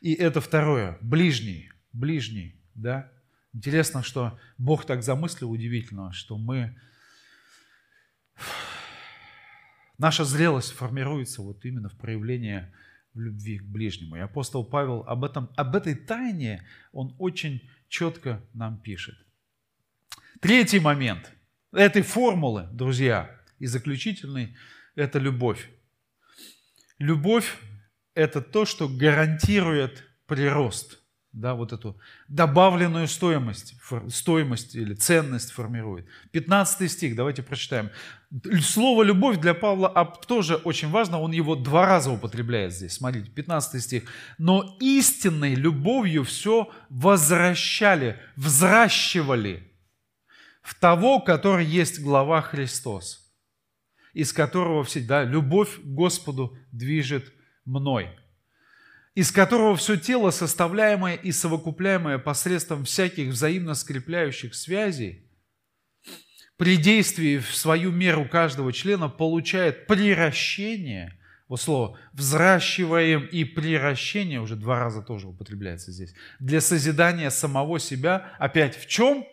[0.00, 3.10] И это второе, ближний, ближний, да.
[3.52, 6.78] Интересно, что Бог так замыслил удивительно, что мы,
[9.98, 12.72] наша зрелость формируется вот именно в проявлении
[13.14, 14.16] любви к ближнему.
[14.16, 19.16] И апостол Павел об, этом, об этой тайне, он очень четко нам пишет.
[20.40, 21.32] Третий момент
[21.72, 24.56] этой формулы, друзья, и заключительный–
[24.94, 25.70] это любовь.
[26.98, 27.56] Любовь–
[28.14, 30.98] это то, что гарантирует прирост,
[31.32, 33.74] да, вот эту добавленную стоимость,
[34.08, 36.06] стоимость или ценность формирует.
[36.32, 37.90] 15 стих, давайте прочитаем.
[38.62, 39.90] Слово «любовь» для Павла
[40.26, 42.94] тоже очень важно, он его два раза употребляет здесь.
[42.94, 44.04] Смотрите, 15 стих.
[44.38, 49.70] «Но истинной любовью все возвращали, взращивали,
[50.62, 53.25] в того, который есть глава Христос,
[54.16, 57.34] из которого всегда любовь к Господу движет
[57.66, 58.08] мной,
[59.14, 65.26] из которого все тело, составляемое и совокупляемое посредством всяких взаимно скрепляющих связей,
[66.56, 74.56] при действии в свою меру каждого члена получает приращение, вот слово «взращиваем» и «приращение» уже
[74.56, 79.26] два раза тоже употребляется здесь, для созидания самого себя, опять в чем?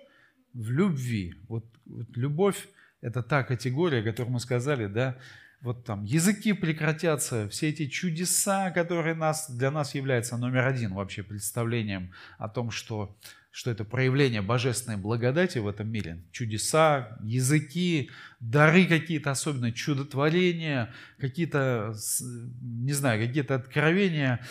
[0.54, 1.34] в любви.
[1.48, 2.68] Вот, вот любовь–
[3.04, 5.18] это та категория, которую мы сказали, да,
[5.62, 11.22] вот там языки прекратятся, все эти чудеса, которые нас, для нас являются номер один вообще
[11.22, 13.18] представлением о том, что,
[13.52, 16.24] что это проявление божественной благодати в этом мире.
[16.32, 21.94] Чудеса, языки, дары какие-то особенные, чудотворения, какие-то,
[22.62, 24.46] не знаю, какие-то откровения.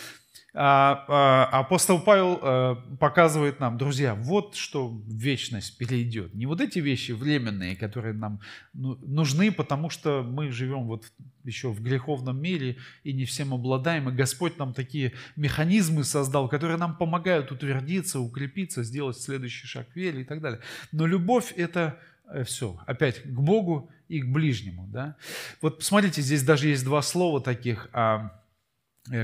[0.55, 6.35] А, а, апостол Павел а, показывает нам, друзья, вот что вечность перейдет.
[6.35, 8.39] Не вот эти вещи временные, которые нам
[8.71, 11.11] ну, нужны, потому что мы живем вот
[11.43, 14.09] еще в греховном мире и не всем обладаем.
[14.09, 19.95] И Господь нам такие механизмы создал, которые нам помогают утвердиться, укрепиться, сделать следующий шаг в
[19.95, 20.59] вере и так далее.
[20.91, 21.97] Но любовь– это
[22.29, 24.85] э, все, опять к Богу и к ближнему.
[24.85, 25.15] Да?
[25.63, 28.29] Вот посмотрите, здесь даже есть два слова таких, э,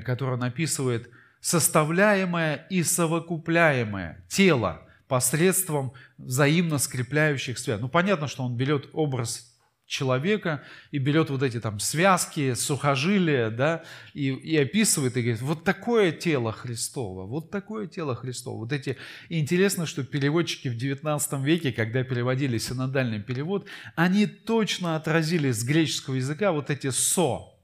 [0.02, 1.12] которые он описывает–
[1.42, 7.82] составляемое и совокупляемое тело посредством взаимно скрепляющих связей.
[7.82, 9.50] Ну, понятно, что он берет образ
[9.90, 13.84] человека и берет вот эти там связки, сухожилия, да,
[14.14, 18.60] и, и описывает и говорит, вот такое тело Христово, вот такое тело Христово.
[18.60, 18.98] Вот эти...
[19.28, 25.64] И интересно, что переводчики в 19 веке, когда переводили синодальный перевод, они точно отразили с
[25.64, 27.56] греческого языка вот эти «со».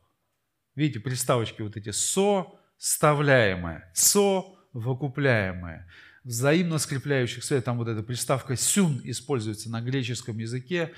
[0.76, 5.88] Видите, приставочки вот эти «со», вставляемое, совокупляемое,
[6.24, 7.64] взаимно скрепляющих связей.
[7.64, 10.92] Там вот эта приставка «сюн» используется на греческом языке.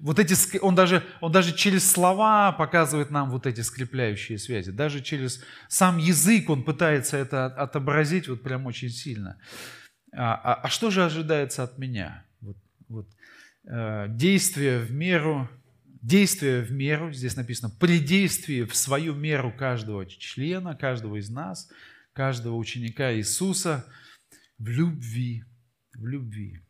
[0.00, 4.70] Вот эти, он, даже, он даже через слова показывает нам вот эти скрепляющие связи.
[4.70, 9.40] Даже через сам язык он пытается это отобразить вот прям очень сильно.
[10.12, 12.24] А, а, а что же ожидается от меня?
[12.40, 12.56] Вот,
[12.88, 13.08] вот,
[13.64, 15.48] э, действие в меру
[16.02, 21.70] действие в меру, здесь написано, при действии в свою меру каждого члена, каждого из нас,
[22.12, 23.84] каждого ученика Иисуса
[24.58, 25.44] в любви,
[25.94, 26.60] в любви.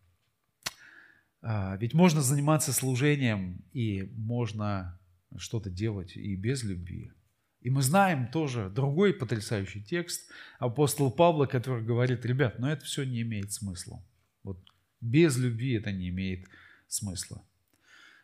[1.40, 4.98] А, ведь можно заниматься служением и можно
[5.36, 7.12] что-то делать и без любви.
[7.60, 13.04] И мы знаем тоже другой потрясающий текст апостола Павла, который говорит, ребят, но это все
[13.04, 14.02] не имеет смысла.
[14.42, 14.58] Вот
[15.00, 16.46] без любви это не имеет
[16.86, 17.44] смысла.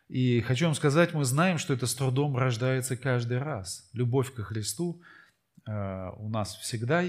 [0.07, 3.89] И хочу вам сказать, мы знаем, что это с трудом рождается каждый раз.
[3.93, 5.01] Любовь ко Христу
[5.67, 7.03] э, у нас всегда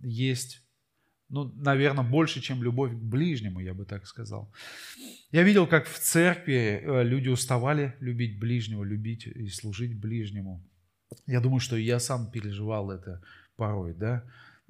[0.00, 0.62] есть,
[1.28, 4.54] ну, наверное, больше, чем любовь к ближнему, я бы так сказал.
[5.32, 10.64] Я видел, как в церкви э, люди уставали любить ближнего, любить и служить ближнему.
[11.26, 13.22] Я думаю, что я сам переживал это
[13.56, 14.22] порой, да.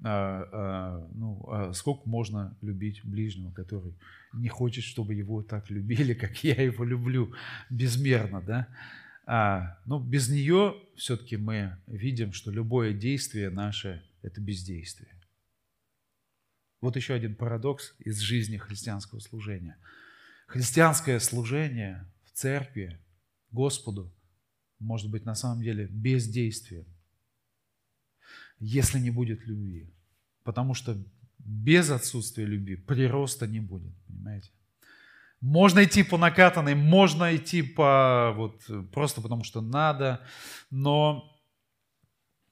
[0.03, 3.95] А, а, ну, а сколько можно любить ближнего, который
[4.35, 7.33] не хочет, чтобы его так любили, как я его люблю,
[7.71, 8.69] безмерно, да?
[9.25, 15.11] А, но без нее все-таки мы видим, что любое действие наше– это бездействие.
[16.81, 19.79] Вот еще один парадокс из жизни христианского служения.
[20.47, 23.01] Христианское служение в церкви
[23.51, 24.15] Господу
[24.79, 26.87] может быть на самом деле бездействием
[28.59, 29.93] если не будет любви.
[30.45, 30.97] Потому что
[31.39, 34.51] без отсутствия любви прироста не будет, понимаете?
[35.41, 40.21] Можно идти по накатанной, можно идти по вот просто потому что надо,
[40.71, 41.37] но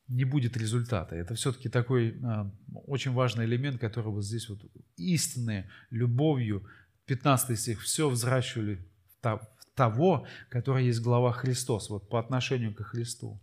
[0.08, 1.16] не будет результата.
[1.16, 2.50] Это все-таки такой э,
[2.86, 4.60] очень важный элемент, который вот здесь вот
[4.96, 6.66] истинной любовью,
[7.06, 8.86] 15 стих, все взращивали
[9.22, 9.40] в
[9.74, 13.40] того, который есть глава Христос, вот по отношению к Христу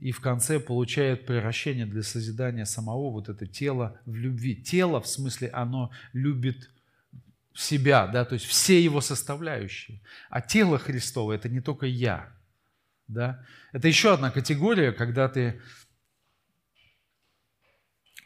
[0.00, 4.56] и в конце получает превращение для созидания самого вот это тело в любви.
[4.56, 6.70] Тело, в смысле, оно любит
[7.54, 10.00] себя, да, то есть все его составляющие.
[10.30, 12.34] А тело Христово– это не только я,
[13.06, 13.46] да.
[13.72, 15.60] Это еще одна категория, когда ты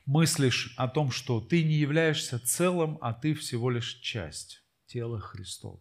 [0.07, 5.79] мыслишь о том, что ты не являешься целым, а ты всего лишь часть тела Христова.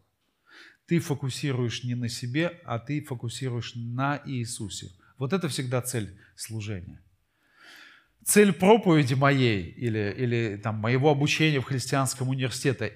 [0.85, 7.01] Ты фокусируешь не на себе, а ты фокусируешь на Иисусе– вот это всегда цель служения.
[8.25, 12.93] Цель проповеди моей или, или там, моего обучения в христианском университете,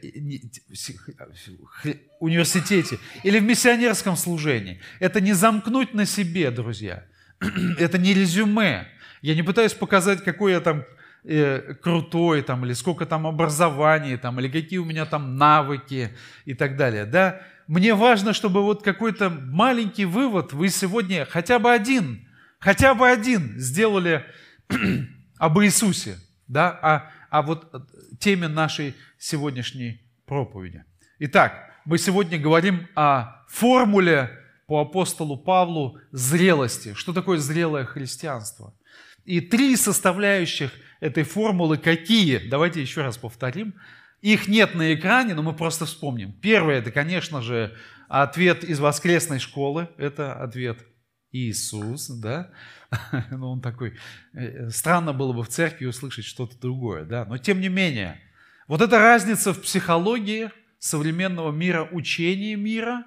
[2.19, 7.05] университете или в миссионерском служении– это не замкнуть на себе, друзья.
[7.80, 8.88] Это не резюме.
[9.22, 10.84] Я не пытаюсь показать, какой я там
[11.24, 16.15] э, крутой, там, или сколько там образования, там, или какие у меня там навыки
[16.45, 17.05] и так далее.
[17.05, 17.41] Да?
[17.72, 22.28] Мне важно, чтобы вот какой-то маленький вывод вы сегодня, хотя бы один,
[22.59, 24.26] хотя бы один сделали
[25.38, 26.17] об Иисусе,
[26.49, 27.74] да, о, о вот
[28.19, 30.84] теме нашей сегодняшней проповеди.
[31.19, 36.93] Итак, мы сегодня говорим о формуле по апостолу Павлу зрелости.
[36.93, 38.76] Что такое зрелое христианство?
[39.24, 42.49] И три составляющих этой формулы какие?
[42.49, 43.76] Давайте еще раз повторим.
[44.22, 46.32] Их нет на экране, но мы просто вспомним.
[46.32, 47.76] Первое, это, конечно же,
[48.07, 49.89] ответ из воскресной школы.
[49.97, 50.86] Это ответ
[51.32, 52.51] Иисус, да?
[53.32, 53.97] Ну, он такой...
[54.34, 57.26] Э, странно было бы в церкви услышать что-то другое, да?
[57.26, 58.22] Но тем не менее,
[58.67, 63.05] вот эта разница в психологии современного мира, учении мира,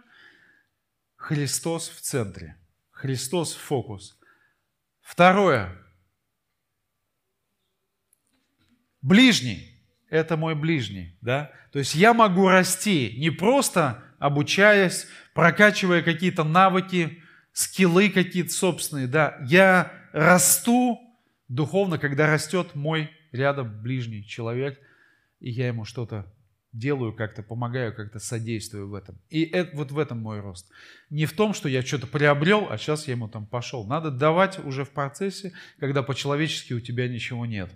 [1.16, 2.56] Христос в центре.
[2.90, 4.18] Христос в фокус.
[5.00, 5.78] Второе.
[9.00, 9.70] ближний–
[10.14, 11.16] это мой ближний.
[11.20, 11.50] Да?
[11.72, 17.20] То есть я могу расти не просто обучаясь, прокачивая какие-то навыки,
[17.52, 19.08] скиллы какие-то собственные.
[19.08, 19.36] Да?
[19.44, 21.00] Я расту
[21.48, 24.78] духовно, когда растет мой рядом ближний человек,
[25.40, 26.32] и я ему что-то
[26.72, 29.20] делаю как-то, помогаю как-то, содействую в этом.
[29.30, 30.70] И это, вот в этом мой рост.
[31.10, 33.84] Не в том, что я что-то приобрел, а сейчас я ему там пошел.
[33.84, 37.70] Надо давать уже в процессе, когда по-человечески у тебя ничего нет.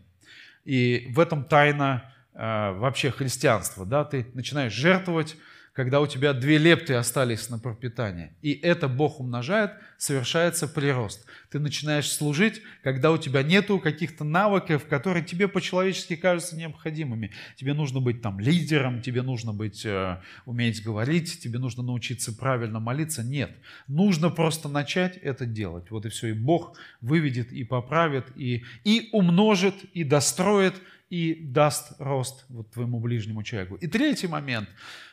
[0.64, 3.84] И в этом тайна вообще христианства.
[3.84, 4.04] Да?
[4.04, 5.36] Ты начинаешь жертвовать,
[5.78, 8.32] когда у тебя две лепты остались на пропитание.
[8.42, 11.24] И это Бог умножает, совершается прирост.
[11.52, 17.30] Ты начинаешь служить, когда у тебя нету каких-то навыков, которые тебе по-человечески кажутся необходимыми.
[17.54, 22.80] Тебе нужно быть там лидером, тебе нужно быть, э, уметь говорить, тебе нужно научиться правильно
[22.80, 23.22] молиться.
[23.22, 23.52] Нет,
[23.86, 25.92] нужно просто начать это делать.
[25.92, 26.30] Вот и все.
[26.30, 30.74] И Бог выведет и поправит, и, и умножит, и достроит,
[31.10, 33.76] и даст рост вот твоему ближнему человеку.
[33.76, 34.68] И третий момент.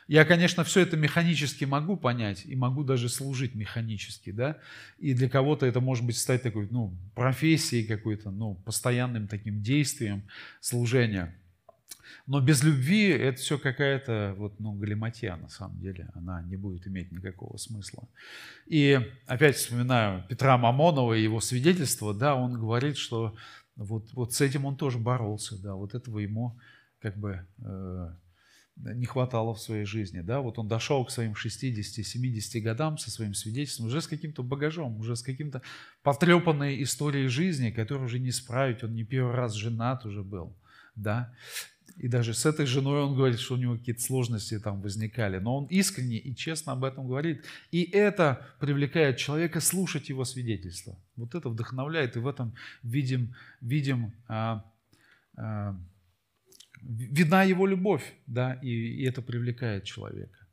[0.08, 4.58] Я, конечно, все это механически могу понять и могу даже служить механически, да.
[4.98, 10.22] И для кого-то это может быть стать такой, ну, профессией какой-то, ну, постоянным таким действием
[10.60, 11.34] служения.
[12.26, 16.08] Но без любви это все какая-то вот, ну, галиматья на самом деле.
[16.14, 18.08] Она не будет иметь никакого смысла.
[18.66, 22.12] И опять вспоминаю Петра Мамонова и его свидетельство.
[22.14, 23.36] Да, он говорит, что
[23.76, 26.58] вот, вот с этим он тоже боролся, да, вот этого ему
[26.98, 28.14] как бы э,
[28.76, 33.34] не хватало в своей жизни, да, вот он дошел к своим 60-70 годам со своим
[33.34, 35.62] свидетельством, уже с каким-то багажом, уже с каким-то
[36.02, 40.56] потрепанной историей жизни, которую уже не справить, он не первый раз женат уже был,
[40.94, 41.34] да,
[41.96, 45.38] и даже с этой женой он говорит, что у него какие-то сложности там возникали.
[45.38, 47.44] Но он искренне и честно об этом говорит.
[47.70, 50.98] И это привлекает человека слушать его свидетельство.
[51.16, 54.70] Вот это вдохновляет, и в этом видим, видим а,
[55.36, 55.80] а,
[56.82, 60.46] видна его любовь, да, и, и это привлекает человека.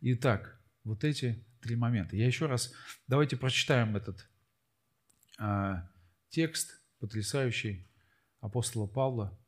[0.00, 2.16] Итак, вот эти три момента.
[2.16, 2.72] Я еще раз,
[3.06, 4.28] давайте прочитаем этот
[5.38, 5.88] а,
[6.28, 7.86] текст потрясающий
[8.40, 9.38] апостола Павла,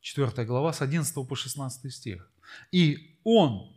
[0.00, 2.30] 4 глава, с 11 по 16 стих.
[2.72, 3.76] «И Он,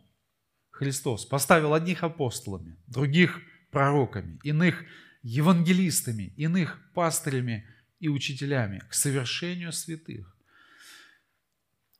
[0.70, 4.82] Христос, поставил одних апостолами, других пророками, иных
[5.22, 7.66] евангелистами, иных пастырями
[8.00, 10.34] и учителями к совершению святых».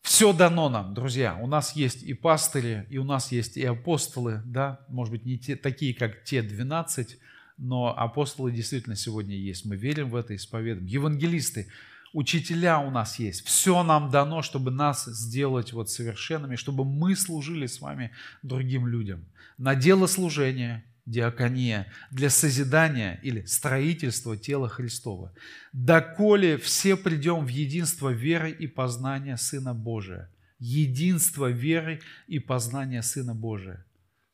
[0.03, 1.37] Все дано нам, друзья.
[1.37, 5.39] У нас есть и пастыри, и у нас есть и апостолы, да, может быть, не
[5.39, 7.19] те, такие, как те 12,
[7.57, 9.65] но апостолы действительно сегодня есть.
[9.65, 10.87] Мы верим в это, исповедуем.
[10.87, 11.69] Евангелисты–
[12.15, 13.45] учителя у нас есть.
[13.45, 18.13] Все нам дано, чтобы нас сделать вот совершенными, чтобы мы служили с вами
[18.43, 19.27] другим людям.
[19.59, 25.35] На дело служения, диакония, для созидания или строительства тела Христова.
[25.73, 30.31] Доколе все придем в единство веры и познания Сына Божия.
[30.61, 33.85] Единство веры и познания Сына Божия.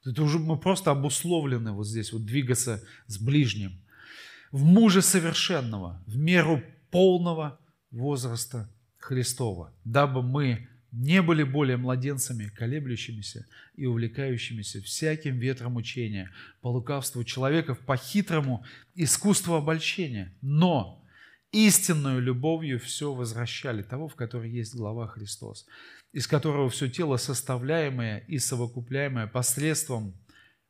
[0.05, 3.81] Это уже мы просто обусловлены вот здесь, вот двигаться с ближним.
[4.53, 7.59] В муже совершенного, в меру полного
[7.91, 8.69] возраста
[8.99, 16.31] Христова, дабы мы не были более младенцами, колеблющимися и увлекающимися всяким ветром учения,
[16.61, 18.65] по лукавству человеков, по хитрому
[18.95, 21.05] искусству обольщения, но
[21.53, 23.83] истинную любовью все возвращали.
[23.83, 25.67] Того, в которой есть глава Христос,
[26.13, 30.15] из которого все тело составляемое и совокупляемое посредством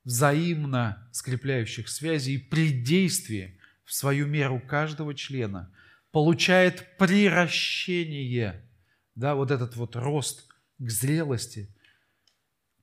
[0.04, 5.72] взаимно скрепляющих связей и при действии в свою меру каждого члена–
[6.12, 8.68] получает приращение,
[9.14, 10.48] да, вот этот вот рост
[10.78, 11.74] к зрелости,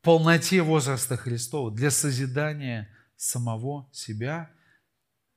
[0.02, 4.52] полноте возраста Христова для созидания самого себя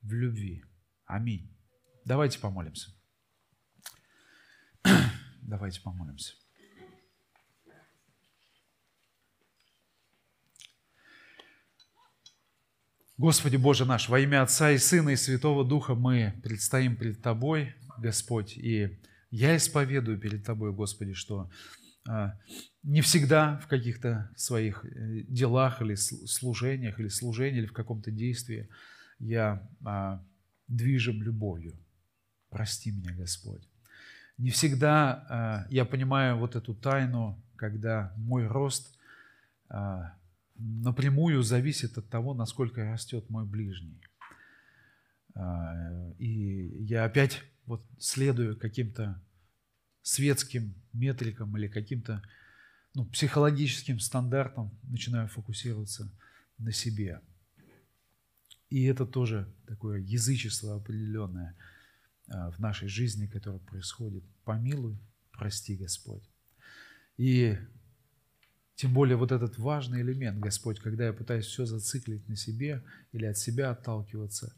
[0.03, 0.65] в любви.
[1.07, 1.57] Аминь.
[2.05, 2.93] Давайте помолимся.
[5.43, 6.40] Давайте помолимся.
[13.21, 17.75] Господи Боже наш, во имя Отца и Сына и Святого Духа мы предстоим пред Тобой,
[17.99, 18.99] Господь, и
[19.31, 21.51] я исповедую перед Тобой, Господи, что
[22.09, 22.39] а,
[22.83, 28.71] не всегда в каких-то своих э, делах или служениях, или служении, или в каком-то действии
[29.19, 30.25] я а,
[30.67, 31.77] движим любовью.
[32.49, 33.69] Прости меня, Господь.
[34.39, 38.97] Не всегда а, я понимаю вот эту тайну, когда мой рост
[40.61, 44.01] напрямую зависит от того, насколько растет мой ближний.
[45.35, 49.23] А, и я опять вот следую каким-то
[50.03, 52.23] светским метрикам или каким-то
[52.95, 56.13] ну, психологическим стандартам, начинаю фокусироваться
[56.59, 57.21] на себе.
[58.69, 61.57] И это тоже такое язычество определенное
[62.29, 64.25] а, в нашей жизни, которое происходит.
[64.45, 64.99] Помилуй,
[65.33, 66.23] прости, Господь.
[67.17, 67.57] И
[68.81, 73.27] тем более вот этот важный элемент, Господь, когда я пытаюсь все зациклить на себе или
[73.27, 74.57] от себя отталкиваться,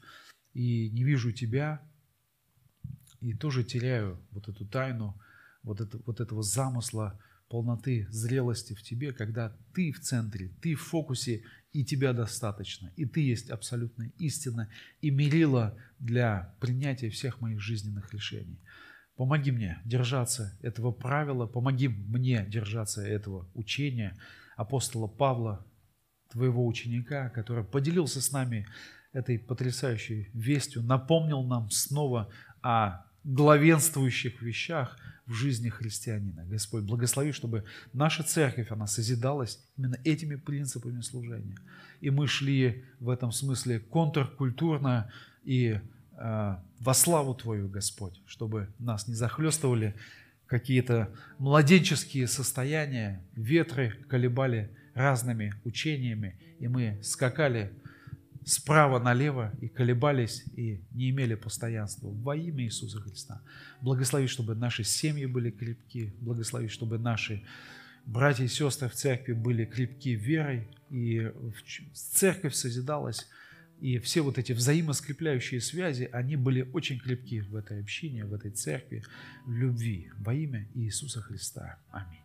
[0.52, 1.82] и не вижу Тебя,
[3.20, 5.20] и тоже теряю вот эту тайну,
[5.64, 10.82] вот, это, вот этого замысла полноты, зрелости в тебе, когда ты в центре, ты в
[10.82, 11.42] фокусе,
[11.72, 14.68] и тебя достаточно, и ты есть абсолютная истина
[15.00, 18.60] и мерила для принятия всех моих жизненных решений.
[19.16, 24.16] Помоги мне держаться этого правила, помоги мне держаться этого учения
[24.56, 25.64] апостола Павла,
[26.30, 28.66] твоего ученика, который поделился с нами
[29.12, 32.30] этой потрясающей вестью, напомнил нам снова
[32.62, 36.44] о главенствующих вещах в жизни христианина.
[36.46, 41.58] Господь, благослови, чтобы наша церковь, она созидалась именно этими принципами служения.
[42.00, 45.12] И мы шли в этом смысле контркультурно
[45.44, 45.78] и
[46.22, 49.94] во славу Твою, Господь, чтобы нас не захлестывали
[50.46, 51.08] какие-то
[51.38, 57.72] младенческие состояния, ветры колебали разными учениями, и мы скакали
[58.44, 62.08] справа налево и колебались, и не имели постоянства.
[62.08, 63.40] Во имя Иисуса Христа.
[63.80, 67.42] Благослови, чтобы наши семьи были крепки, благослови, чтобы наши
[68.04, 71.32] братья и сестры в церкви были крепки верой, и
[71.94, 73.28] церковь созидалась
[73.82, 78.52] и все вот эти взаимоскрепляющие связи, они были очень крепки в этой общине, в этой
[78.52, 79.02] церкви,
[79.44, 81.80] в любви во имя Иисуса Христа.
[81.90, 82.21] Аминь.